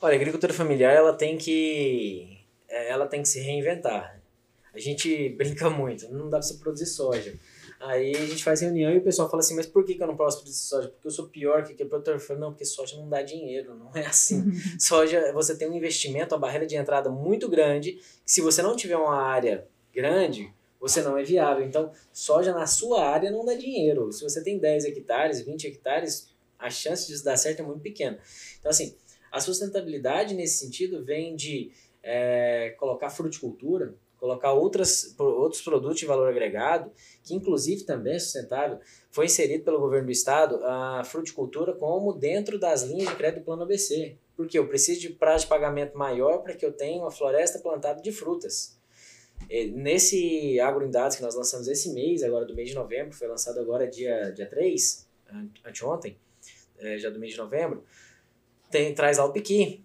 Olha, 0.00 0.14
a 0.14 0.16
agricultura 0.16 0.52
familiar 0.52 0.92
ela 0.92 1.12
tem 1.12 1.36
que 1.38 2.38
ela 2.68 3.06
tem 3.06 3.22
que 3.22 3.28
se 3.28 3.38
reinventar. 3.40 4.20
A 4.74 4.78
gente 4.80 5.28
brinca 5.38 5.70
muito, 5.70 6.10
não 6.10 6.28
dá 6.28 6.38
para 6.38 6.42
você 6.42 6.54
produzir 6.54 6.86
soja. 6.86 7.38
Aí 7.80 8.14
a 8.14 8.26
gente 8.26 8.44
faz 8.44 8.60
reunião 8.60 8.92
e 8.92 8.98
o 8.98 9.02
pessoal 9.02 9.30
fala 9.30 9.40
assim, 9.40 9.56
mas 9.56 9.64
por 9.64 9.84
que, 9.86 9.94
que 9.94 10.02
eu 10.02 10.06
não 10.06 10.16
posso 10.16 10.38
produzir 10.38 10.66
soja? 10.66 10.88
Porque 10.90 11.06
eu 11.06 11.10
sou 11.10 11.28
pior 11.28 11.64
que 11.64 11.72
aquele 11.72 11.88
produtor. 11.88 12.14
Eu 12.14 12.20
falo, 12.20 12.38
não, 12.38 12.50
porque 12.50 12.66
soja 12.66 12.94
não 12.98 13.08
dá 13.08 13.22
dinheiro, 13.22 13.74
não 13.74 13.90
é 13.94 14.04
assim. 14.04 14.52
soja, 14.78 15.32
você 15.32 15.56
tem 15.56 15.66
um 15.66 15.74
investimento, 15.74 16.34
uma 16.34 16.40
barreira 16.40 16.66
de 16.66 16.76
entrada 16.76 17.08
muito 17.08 17.48
grande, 17.48 17.92
que 17.92 18.30
se 18.30 18.42
você 18.42 18.60
não 18.60 18.76
tiver 18.76 18.98
uma 18.98 19.16
área 19.16 19.66
grande, 19.94 20.52
você 20.78 21.00
não 21.00 21.16
é 21.16 21.22
viável. 21.22 21.64
Então, 21.64 21.90
soja 22.12 22.52
na 22.52 22.66
sua 22.66 23.02
área 23.02 23.30
não 23.30 23.46
dá 23.46 23.54
dinheiro. 23.54 24.12
Se 24.12 24.22
você 24.22 24.44
tem 24.44 24.58
10 24.58 24.84
hectares, 24.84 25.40
20 25.40 25.66
hectares, 25.66 26.28
a 26.58 26.68
chance 26.68 27.06
disso 27.06 27.24
dar 27.24 27.38
certo 27.38 27.60
é 27.60 27.62
muito 27.62 27.80
pequena. 27.80 28.18
Então, 28.58 28.70
assim, 28.70 28.94
a 29.32 29.40
sustentabilidade 29.40 30.34
nesse 30.34 30.58
sentido 30.58 31.02
vem 31.02 31.34
de 31.34 31.72
é, 32.02 32.74
colocar 32.78 33.08
fruticultura, 33.08 33.94
colocar 34.20 34.52
outras, 34.52 35.14
outros 35.18 35.62
produtos 35.62 35.98
de 35.98 36.04
valor 36.04 36.28
agregado, 36.28 36.92
que 37.24 37.34
inclusive 37.34 37.84
também 37.84 38.14
é 38.14 38.18
sustentável, 38.18 38.78
foi 39.10 39.24
inserido 39.24 39.64
pelo 39.64 39.80
governo 39.80 40.06
do 40.06 40.12
estado 40.12 40.60
a 40.62 41.02
fruticultura 41.02 41.72
como 41.72 42.12
dentro 42.12 42.58
das 42.58 42.82
linhas 42.82 43.08
de 43.08 43.16
crédito 43.16 43.40
do 43.40 43.44
plano 43.46 43.62
ABC. 43.62 44.16
Porque 44.36 44.58
eu 44.58 44.68
preciso 44.68 45.00
de 45.00 45.08
prazo 45.10 45.44
de 45.44 45.48
pagamento 45.48 45.96
maior 45.96 46.42
para 46.42 46.54
que 46.54 46.64
eu 46.64 46.72
tenha 46.72 47.00
uma 47.00 47.10
floresta 47.10 47.58
plantada 47.58 48.02
de 48.02 48.12
frutas. 48.12 48.78
Nesse 49.72 50.60
Agro 50.60 50.84
em 50.84 50.90
Dados 50.90 51.16
que 51.16 51.22
nós 51.22 51.34
lançamos 51.34 51.66
esse 51.66 51.92
mês, 51.94 52.22
agora 52.22 52.44
do 52.44 52.54
mês 52.54 52.68
de 52.68 52.74
novembro, 52.74 53.14
foi 53.14 53.26
lançado 53.26 53.58
agora 53.58 53.88
dia, 53.88 54.30
dia 54.32 54.46
3, 54.46 55.08
anteontem, 55.64 56.18
é, 56.78 56.98
já 56.98 57.08
do 57.08 57.18
mês 57.18 57.32
de 57.32 57.38
novembro, 57.38 57.82
tem, 58.70 58.94
traz 58.94 59.16
lá 59.16 59.24
o 59.24 59.32
piqui. 59.32 59.82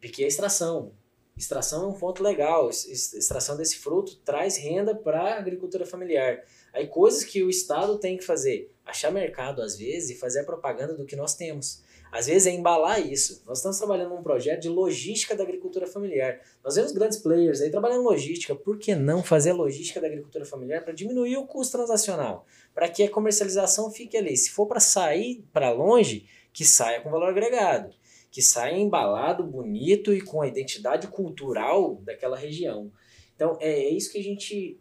Piqui 0.00 0.22
é 0.22 0.26
extração. 0.26 0.92
Extração 1.36 1.84
é 1.84 1.86
um 1.88 1.98
ponto 1.98 2.22
legal. 2.22 2.70
Extração 2.70 3.56
desse 3.56 3.76
fruto 3.78 4.16
traz 4.24 4.56
renda 4.56 4.94
para 4.94 5.20
a 5.20 5.38
agricultura 5.38 5.84
familiar. 5.84 6.44
Aí 6.72 6.86
coisas 6.86 7.24
que 7.24 7.42
o 7.42 7.50
Estado 7.50 7.98
tem 7.98 8.16
que 8.16 8.24
fazer, 8.24 8.70
achar 8.84 9.10
mercado 9.10 9.60
às 9.60 9.76
vezes 9.76 10.10
e 10.10 10.14
fazer 10.18 10.40
a 10.40 10.44
propaganda 10.44 10.94
do 10.94 11.04
que 11.04 11.16
nós 11.16 11.34
temos. 11.34 11.82
Às 12.14 12.26
vezes 12.26 12.46
é 12.46 12.52
embalar 12.52 13.04
isso. 13.04 13.42
Nós 13.44 13.58
estamos 13.58 13.76
trabalhando 13.76 14.14
num 14.14 14.22
projeto 14.22 14.62
de 14.62 14.68
logística 14.68 15.34
da 15.34 15.42
agricultura 15.42 15.84
familiar. 15.84 16.40
Nós 16.62 16.76
vemos 16.76 16.92
grandes 16.92 17.18
players 17.18 17.60
aí 17.60 17.72
trabalhando 17.72 18.04
logística. 18.04 18.54
Por 18.54 18.78
que 18.78 18.94
não 18.94 19.20
fazer 19.20 19.52
logística 19.52 20.00
da 20.00 20.06
agricultura 20.06 20.44
familiar 20.44 20.84
para 20.84 20.92
diminuir 20.92 21.36
o 21.36 21.44
custo 21.44 21.76
transacional? 21.76 22.46
Para 22.72 22.88
que 22.88 23.02
a 23.02 23.10
comercialização 23.10 23.90
fique 23.90 24.16
ali. 24.16 24.36
Se 24.36 24.50
for 24.50 24.66
para 24.66 24.78
sair 24.78 25.44
para 25.52 25.72
longe, 25.72 26.24
que 26.52 26.64
saia 26.64 27.00
com 27.00 27.10
valor 27.10 27.30
agregado. 27.30 27.92
Que 28.34 28.42
saia 28.42 28.76
embalado, 28.76 29.44
bonito 29.44 30.12
e 30.12 30.20
com 30.20 30.42
a 30.42 30.48
identidade 30.48 31.06
cultural 31.06 32.02
daquela 32.02 32.36
região. 32.36 32.90
Então 33.36 33.56
é, 33.60 33.70
é 33.70 33.90
isso 33.90 34.10
que 34.10 34.18
a 34.18 34.22
gente 34.22 34.76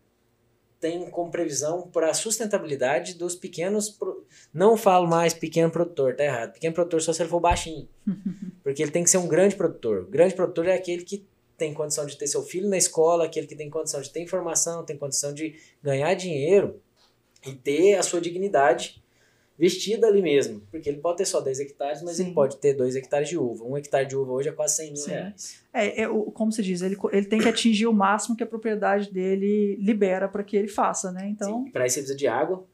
tem 0.80 1.08
como 1.12 1.30
previsão 1.30 1.88
para 1.92 2.10
a 2.10 2.16
sustentabilidade 2.16 3.13
dos 3.13 3.36
pequenos. 3.36 3.96
Não 4.52 4.76
falo 4.76 5.08
mais 5.08 5.36
pequeno 5.36 5.70
produtor, 5.70 6.16
tá 6.16 6.24
errado. 6.24 6.54
Pequeno 6.54 6.74
produtor 6.74 7.00
só 7.00 7.13
se 7.13 7.22
ele 7.22 7.30
for 7.30 7.39
baixinho. 7.39 7.88
Porque 8.63 8.82
ele 8.82 8.92
tem 8.92 9.04
que 9.04 9.12
ser 9.12 9.20
um 9.20 9.28
grande 9.28 9.56
produtor. 9.56 10.00
O 10.00 10.08
grande 10.08 10.34
produtor 10.34 10.68
é 10.68 10.74
aquele 10.74 11.04
que 11.04 11.24
tem 11.56 11.76
condição 11.76 12.08
de 12.08 12.18
ter 12.18 12.26
seu 12.26 12.42
filho 12.42 12.68
na 12.68 12.76
escola, 12.76 13.26
aquele 13.26 13.46
que 13.46 13.56
tem 13.56 13.70
condição 13.70 14.02
de 14.02 14.12
ter 14.12 14.24
informação, 14.24 14.84
tem 14.84 14.98
condição 14.98 15.32
de 15.32 15.56
ganhar 15.82 16.12
dinheiro 16.16 16.82
e 17.46 17.54
ter 17.54 17.96
a 17.96 18.02
sua 18.02 18.20
dignidade 18.20 19.03
vestida 19.58 20.08
ali 20.08 20.22
mesmo. 20.22 20.62
Porque 20.72 20.89
ele 20.89 21.00
pode 21.00 21.18
ter 21.18 21.26
só 21.26 21.39
10 21.39 21.60
hectares, 21.60 22.02
mas 22.02 22.18
Sim. 22.18 22.26
ele 22.26 22.34
pode 22.34 22.58
ter 22.58 22.74
2 22.74 22.96
hectares 22.96 23.30
de 23.30 23.38
uva. 23.38 23.63
Um 23.63 23.78
hectare 23.78 24.08
de 24.08 24.16
uva 24.16 24.32
hoje 24.32 24.50
é 24.50 24.52
quase 24.52 24.78
100 24.78 24.88
mil 24.88 25.02
Sim. 25.02 25.12
reais. 25.12 25.63
É, 25.74 26.02
é, 26.04 26.08
como 26.34 26.52
se 26.52 26.62
diz, 26.62 26.82
ele, 26.82 26.98
ele 27.12 27.26
tem 27.26 27.39
que 27.39 27.48
atingir 27.48 27.88
o 27.88 27.94
máximo 27.94 28.36
que 28.36 28.44
a 28.44 28.48
propriedade 28.48 29.12
dele 29.12 29.76
libera 29.78 30.28
para 30.28 30.44
que 30.44 30.56
ele 30.56 30.68
faça, 30.68 31.12
né? 31.12 31.28
Então. 31.28 31.66
Para 31.72 31.86
isso 31.86 32.00
ele 32.00 32.06
precisa 32.06 32.16
de 32.18 32.28
água. 32.28 32.66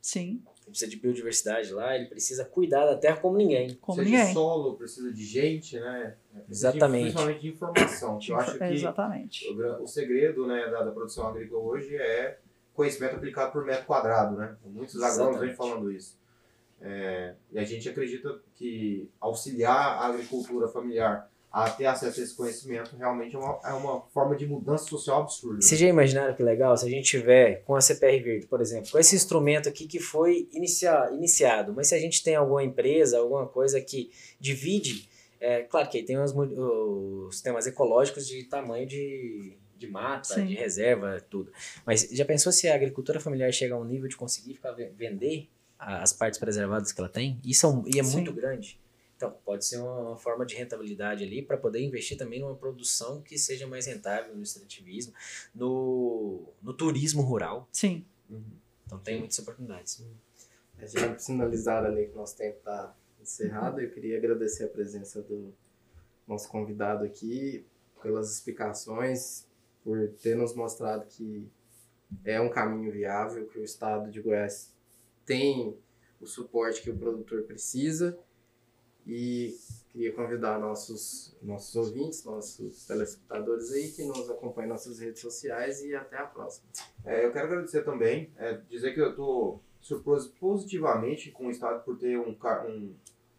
Sim. 0.00 0.42
Ele 0.62 0.70
precisa 0.70 0.90
de 0.90 0.96
biodiversidade 0.96 1.72
lá, 1.72 1.94
ele 1.94 2.06
precisa 2.06 2.44
cuidar 2.44 2.86
da 2.86 2.96
terra 2.96 3.16
como 3.16 3.36
ninguém. 3.36 3.74
Como 3.80 3.96
precisa 3.96 4.16
ninguém. 4.16 4.28
de 4.28 4.32
solo, 4.32 4.74
precisa 4.74 5.12
de 5.12 5.24
gente, 5.24 5.78
né? 5.78 6.16
Precisa 6.46 6.68
Exatamente. 6.70 6.98
De, 6.98 7.02
principalmente 7.10 7.40
de 7.40 7.48
informação. 7.48 8.18
Eu 8.28 8.36
acho 8.36 8.56
que 8.58 8.64
Exatamente. 8.64 9.48
O, 9.48 9.82
o 9.82 9.86
segredo 9.86 10.46
né, 10.46 10.68
da, 10.70 10.84
da 10.84 10.90
produção 10.92 11.26
agrícola 11.26 11.62
hoje 11.62 11.94
é 11.96 12.38
conhecimento 12.74 13.16
aplicado 13.16 13.52
por 13.52 13.64
metro 13.64 13.86
quadrado, 13.86 14.36
né? 14.36 14.56
Muitos 14.64 15.02
agrônomos 15.02 15.40
vêm 15.40 15.54
falando 15.54 15.90
isso. 15.90 16.18
É, 16.80 17.34
e 17.52 17.58
a 17.58 17.64
gente 17.64 17.88
acredita 17.88 18.40
que 18.56 19.08
auxiliar 19.20 19.98
a 19.98 20.06
agricultura 20.06 20.66
familiar 20.66 21.30
a 21.52 21.70
ter 21.70 21.84
acesso 21.84 22.18
a 22.18 22.22
esse 22.24 22.34
conhecimento 22.34 22.96
realmente 22.96 23.36
é 23.36 23.38
uma, 23.38 23.60
é 23.62 23.72
uma 23.74 24.00
forma 24.06 24.34
de 24.34 24.46
mudança 24.46 24.86
social 24.86 25.20
absurda. 25.20 25.60
Vocês 25.60 25.78
já 25.78 25.86
imaginaram 25.86 26.34
que 26.34 26.42
legal 26.42 26.76
se 26.76 26.86
a 26.86 26.88
gente 26.88 27.04
tiver 27.04 27.62
com 27.64 27.76
a 27.76 27.80
CPR 27.80 28.22
Verde, 28.22 28.46
por 28.46 28.60
exemplo, 28.60 28.90
com 28.90 28.98
esse 28.98 29.14
instrumento 29.14 29.68
aqui 29.68 29.86
que 29.86 30.00
foi 30.00 30.48
inicia, 30.50 31.10
iniciado, 31.12 31.74
mas 31.74 31.88
se 31.88 31.94
a 31.94 31.98
gente 31.98 32.24
tem 32.24 32.34
alguma 32.34 32.64
empresa, 32.64 33.18
alguma 33.18 33.46
coisa 33.46 33.80
que 33.82 34.10
divide, 34.40 35.08
é, 35.38 35.62
claro 35.62 35.90
que 35.90 35.98
aí 35.98 36.04
tem 36.04 36.18
os, 36.18 36.32
os 36.34 37.34
sistemas 37.34 37.66
ecológicos 37.66 38.26
de 38.26 38.44
tamanho 38.44 38.86
de, 38.86 39.54
de 39.82 39.90
mata, 39.90 40.34
Sim. 40.34 40.46
de 40.46 40.54
reserva, 40.54 41.20
tudo. 41.28 41.52
Mas 41.84 42.08
já 42.10 42.24
pensou 42.24 42.52
se 42.52 42.68
a 42.68 42.74
agricultura 42.74 43.18
familiar 43.20 43.52
chega 43.52 43.74
a 43.74 43.78
um 43.78 43.84
nível 43.84 44.08
de 44.08 44.16
conseguir 44.16 44.54
ficar, 44.54 44.72
vender 44.72 45.48
as 45.78 46.12
partes 46.12 46.38
preservadas 46.38 46.92
que 46.92 47.00
ela 47.00 47.08
tem, 47.08 47.40
e, 47.44 47.52
são, 47.52 47.84
e 47.92 47.98
é 47.98 48.04
Sim. 48.04 48.12
muito 48.14 48.32
grande. 48.32 48.80
Então, 49.16 49.36
pode 49.44 49.64
ser 49.64 49.78
uma 49.78 50.16
forma 50.16 50.44
de 50.44 50.54
rentabilidade 50.54 51.22
ali 51.22 51.42
para 51.42 51.56
poder 51.56 51.80
investir 51.80 52.16
também 52.16 52.40
numa 52.40 52.56
produção 52.56 53.20
que 53.20 53.38
seja 53.38 53.66
mais 53.66 53.86
rentável 53.86 54.34
no 54.34 54.42
extrativismo, 54.42 55.12
no, 55.54 56.48
no 56.60 56.72
turismo 56.72 57.22
rural. 57.22 57.68
Sim. 57.72 58.04
Uhum. 58.28 58.42
Então, 58.86 58.98
tem 58.98 59.18
muitas 59.18 59.38
oportunidades. 59.38 60.04
A 60.78 60.86
gente 60.86 61.24
finalizar 61.24 61.84
ali 61.84 62.06
que 62.06 62.12
o 62.12 62.16
nosso 62.16 62.36
tempo 62.36 62.58
está 62.58 62.94
encerrado, 63.20 63.80
eu 63.80 63.90
queria 63.90 64.18
agradecer 64.18 64.64
a 64.64 64.68
presença 64.68 65.22
do 65.22 65.54
nosso 66.26 66.48
convidado 66.48 67.04
aqui, 67.04 67.64
pelas 68.02 68.32
explicações, 68.32 69.46
por 69.84 70.08
ter 70.22 70.36
nos 70.36 70.54
mostrado 70.54 71.06
que 71.06 71.48
é 72.24 72.40
um 72.40 72.48
caminho 72.48 72.92
viável, 72.92 73.46
que 73.46 73.58
o 73.58 73.64
estado 73.64 74.10
de 74.10 74.20
Goiás 74.20 74.72
tem 75.24 75.76
o 76.20 76.26
suporte 76.26 76.82
que 76.82 76.90
o 76.90 76.96
produtor 76.96 77.42
precisa 77.42 78.18
e 79.06 79.56
queria 79.90 80.12
convidar 80.12 80.58
nossos, 80.58 81.36
nossos 81.42 81.74
ouvintes, 81.76 82.24
nossos 82.24 82.86
telespectadores 82.86 83.72
aí 83.72 83.90
que 83.90 84.04
nos 84.04 84.30
acompanham 84.30 84.70
nas 84.70 84.86
nossas 84.86 85.00
redes 85.00 85.20
sociais 85.20 85.82
e 85.82 85.94
até 85.94 86.16
a 86.16 86.26
próxima. 86.26 86.66
É, 87.04 87.26
eu 87.26 87.32
quero 87.32 87.46
agradecer 87.46 87.82
também, 87.84 88.30
é, 88.36 88.54
dizer 88.70 88.94
que 88.94 89.00
eu 89.00 89.10
estou 89.10 89.60
surpreso 89.80 90.32
positivamente 90.38 91.30
com 91.32 91.46
o 91.46 91.50
Estado 91.50 91.82
por 91.84 91.98
ter 91.98 92.16
um, 92.18 92.30
um, 92.30 92.94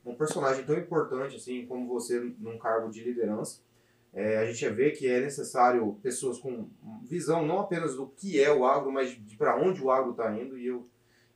um 0.05 0.15
personagem 0.15 0.65
tão 0.65 0.77
importante 0.77 1.37
assim 1.37 1.65
como 1.65 1.87
você 1.87 2.19
num 2.37 2.57
cargo 2.57 2.91
de 2.91 3.03
liderança. 3.03 3.61
É, 4.13 4.37
a 4.37 4.45
gente 4.45 4.67
vê 4.69 4.91
que 4.91 5.07
é 5.07 5.19
necessário 5.19 5.97
pessoas 6.03 6.37
com 6.37 6.69
visão 7.03 7.45
não 7.45 7.59
apenas 7.59 7.95
do 7.95 8.07
que 8.07 8.39
é 8.41 8.51
o 8.53 8.63
agro, 8.65 8.91
mas 8.91 9.09
de 9.09 9.35
para 9.35 9.57
onde 9.57 9.81
o 9.81 9.89
agro 9.89 10.11
está 10.11 10.31
indo. 10.37 10.57
E 10.57 10.67
eu 10.67 10.87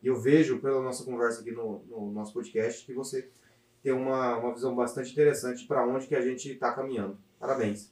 eu 0.04 0.16
vejo 0.16 0.60
pela 0.60 0.82
nossa 0.82 1.04
conversa 1.04 1.42
aqui 1.42 1.52
no, 1.52 1.84
no 1.86 2.12
nosso 2.12 2.34
podcast 2.34 2.86
que 2.86 2.94
você 2.94 3.30
tem 3.82 3.92
uma, 3.92 4.38
uma 4.38 4.54
visão 4.54 4.76
bastante 4.76 5.12
interessante 5.12 5.66
para 5.66 5.86
onde 5.86 6.08
que 6.08 6.16
a 6.16 6.22
gente 6.22 6.52
está 6.52 6.72
caminhando. 6.72 7.18
Parabéns. 7.40 7.92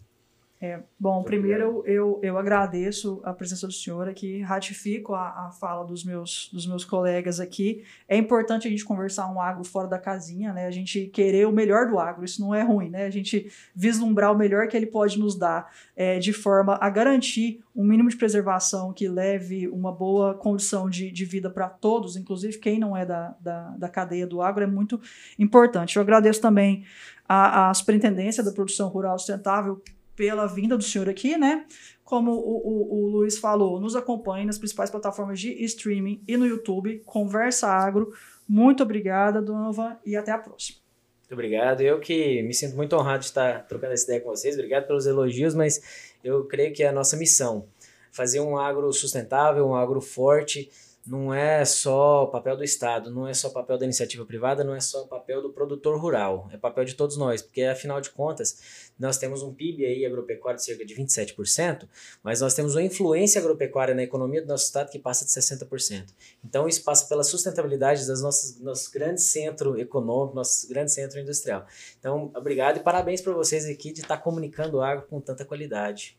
É, 0.62 0.80
bom, 0.98 1.16
Muito 1.16 1.26
primeiro 1.28 1.84
eu, 1.86 2.18
eu 2.24 2.38
agradeço 2.38 3.20
a 3.26 3.34
presença 3.34 3.68
do 3.68 3.74
senhor 3.74 4.08
aqui, 4.08 4.40
ratifico 4.40 5.14
a, 5.14 5.48
a 5.48 5.52
fala 5.52 5.84
dos 5.84 6.06
meus, 6.06 6.50
dos 6.52 6.66
meus 6.66 6.86
colegas 6.86 7.42
aqui. 7.42 7.84
É 8.08 8.16
importante 8.16 8.66
a 8.66 8.72
gente 8.72 8.86
conversar 8.86 9.30
um 9.30 9.42
agro 9.42 9.66
fora 9.66 9.86
da 9.86 10.00
casinha, 10.00 10.54
né? 10.54 10.66
A 10.66 10.72
gente 10.72 11.08
querer 11.08 11.46
o 11.46 11.52
melhor 11.52 11.88
do 11.88 12.00
agro, 12.00 12.24
isso 12.24 12.40
não 12.40 12.56
é 12.56 12.64
ruim, 12.64 12.90
né? 12.90 13.06
A 13.06 13.10
gente 13.10 13.52
vislumbrar 13.76 14.32
o 14.32 14.38
melhor 14.38 14.70
que 14.70 14.78
ele 14.78 14.86
pode 14.86 15.20
nos 15.20 15.38
dar, 15.38 15.70
é, 15.94 16.20
de 16.20 16.32
forma 16.32 16.78
a 16.80 16.90
garantir 16.90 17.62
um 17.76 17.84
mínimo 17.84 18.08
de 18.08 18.16
preservação 18.16 18.94
que 18.94 19.10
leve 19.10 19.68
uma 19.68 19.92
boa 19.92 20.36
condição 20.36 20.90
de, 20.90 21.12
de 21.12 21.26
vida 21.26 21.50
para 21.50 21.68
todos, 21.68 22.16
inclusive 22.16 22.60
quem 22.60 22.80
não 22.80 22.96
é 22.96 23.06
da, 23.06 23.36
da, 23.42 23.70
da 23.72 23.90
cadeia 23.90 24.26
do 24.26 24.42
agro, 24.42 24.64
é 24.64 24.68
muito 24.68 25.02
importante. 25.38 25.98
Eu 25.98 26.02
agradeço 26.02 26.40
também 26.40 26.86
a, 27.28 27.70
a 27.70 27.74
Superintendência 27.74 28.42
da 28.42 28.52
Produção 28.52 28.88
Rural 28.88 29.20
Sustentável 29.20 29.82
pela 30.16 30.48
vinda 30.48 30.78
do 30.78 30.84
senhor 30.84 31.10
aqui, 31.10 31.38
né? 31.38 31.66
Como 32.04 32.32
o, 32.32 32.36
o, 32.38 33.06
o 33.06 33.08
Luiz 33.10 33.38
falou, 33.38 33.80
nos 33.80 33.96
acompanhe 33.96 34.46
nas 34.46 34.58
principais 34.58 34.90
plataformas 34.90 35.40
de 35.40 35.52
streaming 35.66 36.22
e 36.28 36.38
no 36.38 36.46
YouTube. 36.46 37.02
Conversa 37.06 37.68
Agro. 37.68 38.14
Muito 38.48 38.84
obrigada, 38.84 39.42
Donovan, 39.42 39.98
e 40.06 40.16
até 40.16 40.32
a 40.32 40.38
próxima. 40.38 40.78
Muito 41.22 41.34
obrigado. 41.34 41.82
Eu 41.82 42.00
que 42.00 42.44
me 42.44 42.54
sinto 42.54 42.76
muito 42.76 42.96
honrado 42.96 43.20
de 43.20 43.26
estar 43.26 43.66
trocando 43.68 43.94
essa 43.94 44.06
ideia 44.06 44.22
com 44.22 44.30
vocês. 44.30 44.56
Obrigado 44.56 44.86
pelos 44.86 45.08
elogios, 45.08 45.56
mas 45.56 46.14
eu 46.24 46.46
creio 46.46 46.72
que 46.72 46.84
é 46.84 46.88
a 46.88 46.92
nossa 46.92 47.18
missão 47.18 47.66
fazer 48.12 48.40
um 48.40 48.58
agro 48.58 48.94
sustentável, 48.94 49.68
um 49.68 49.76
agro 49.76 50.00
forte, 50.00 50.70
não 51.06 51.32
é 51.32 51.64
só 51.64 52.26
papel 52.26 52.58
do 52.58 52.64
Estado, 52.64 53.12
não 53.12 53.28
é 53.28 53.34
só 53.34 53.50
papel 53.50 53.78
da 53.78 53.86
iniciativa 53.86 54.26
privada, 54.26 54.64
não 54.64 54.74
é 54.74 54.80
só 54.80 55.06
papel 55.06 55.42
do 55.42 55.52
produtor 55.52 56.00
rural, 56.00 56.50
é 56.52 56.58
papel 56.58 56.84
de 56.84 56.96
todos 56.96 57.16
nós, 57.16 57.44
porque 57.44 57.62
afinal 57.64 58.02
de 58.02 58.10
contas, 58.10 58.92
nós 58.98 59.18
temos 59.18 59.44
um 59.44 59.54
PIB 59.54 59.86
aí 59.86 60.06
agropecuário 60.06 60.58
de 60.58 60.66
cerca 60.66 60.84
de 60.84 60.96
27%, 60.96 61.88
mas 62.24 62.42
nós 62.42 62.56
temos 62.56 62.74
uma 62.74 62.82
influência 62.82 63.40
agropecuária 63.40 63.94
na 63.94 64.02
economia 64.02 64.42
do 64.42 64.48
nosso 64.48 64.66
estado 64.66 64.90
que 64.90 64.98
passa 64.98 65.26
de 65.26 65.32
60%. 65.32 66.08
Então 66.44 66.68
isso 66.68 66.84
passa 66.84 67.08
pela 67.08 67.24
sustentabilidade 67.24 68.08
das 68.08 68.22
nossas 68.22 68.60
nossos 68.60 68.88
grandes 68.88 69.26
centro 69.26 69.80
econômico, 69.80 70.36
nosso 70.36 70.68
grande 70.68 70.92
centro 70.92 71.20
industrial. 71.20 71.68
Então, 72.00 72.32
obrigado 72.36 72.78
e 72.78 72.80
parabéns 72.80 73.22
para 73.22 73.34
vocês 73.34 73.66
aqui 73.66 73.92
de 73.92 74.02
estar 74.02 74.18
comunicando 74.18 74.78
o 74.78 74.82
agro 74.82 75.06
com 75.08 75.22
tanta 75.22 75.46
qualidade. 75.46 76.18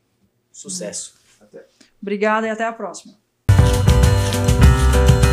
Sucesso. 0.52 1.14
Hum. 1.42 1.58
Obrigada 2.00 2.46
e 2.46 2.50
até 2.50 2.64
a 2.64 2.72
próxima. 2.72 3.25
Bye. 4.96 5.25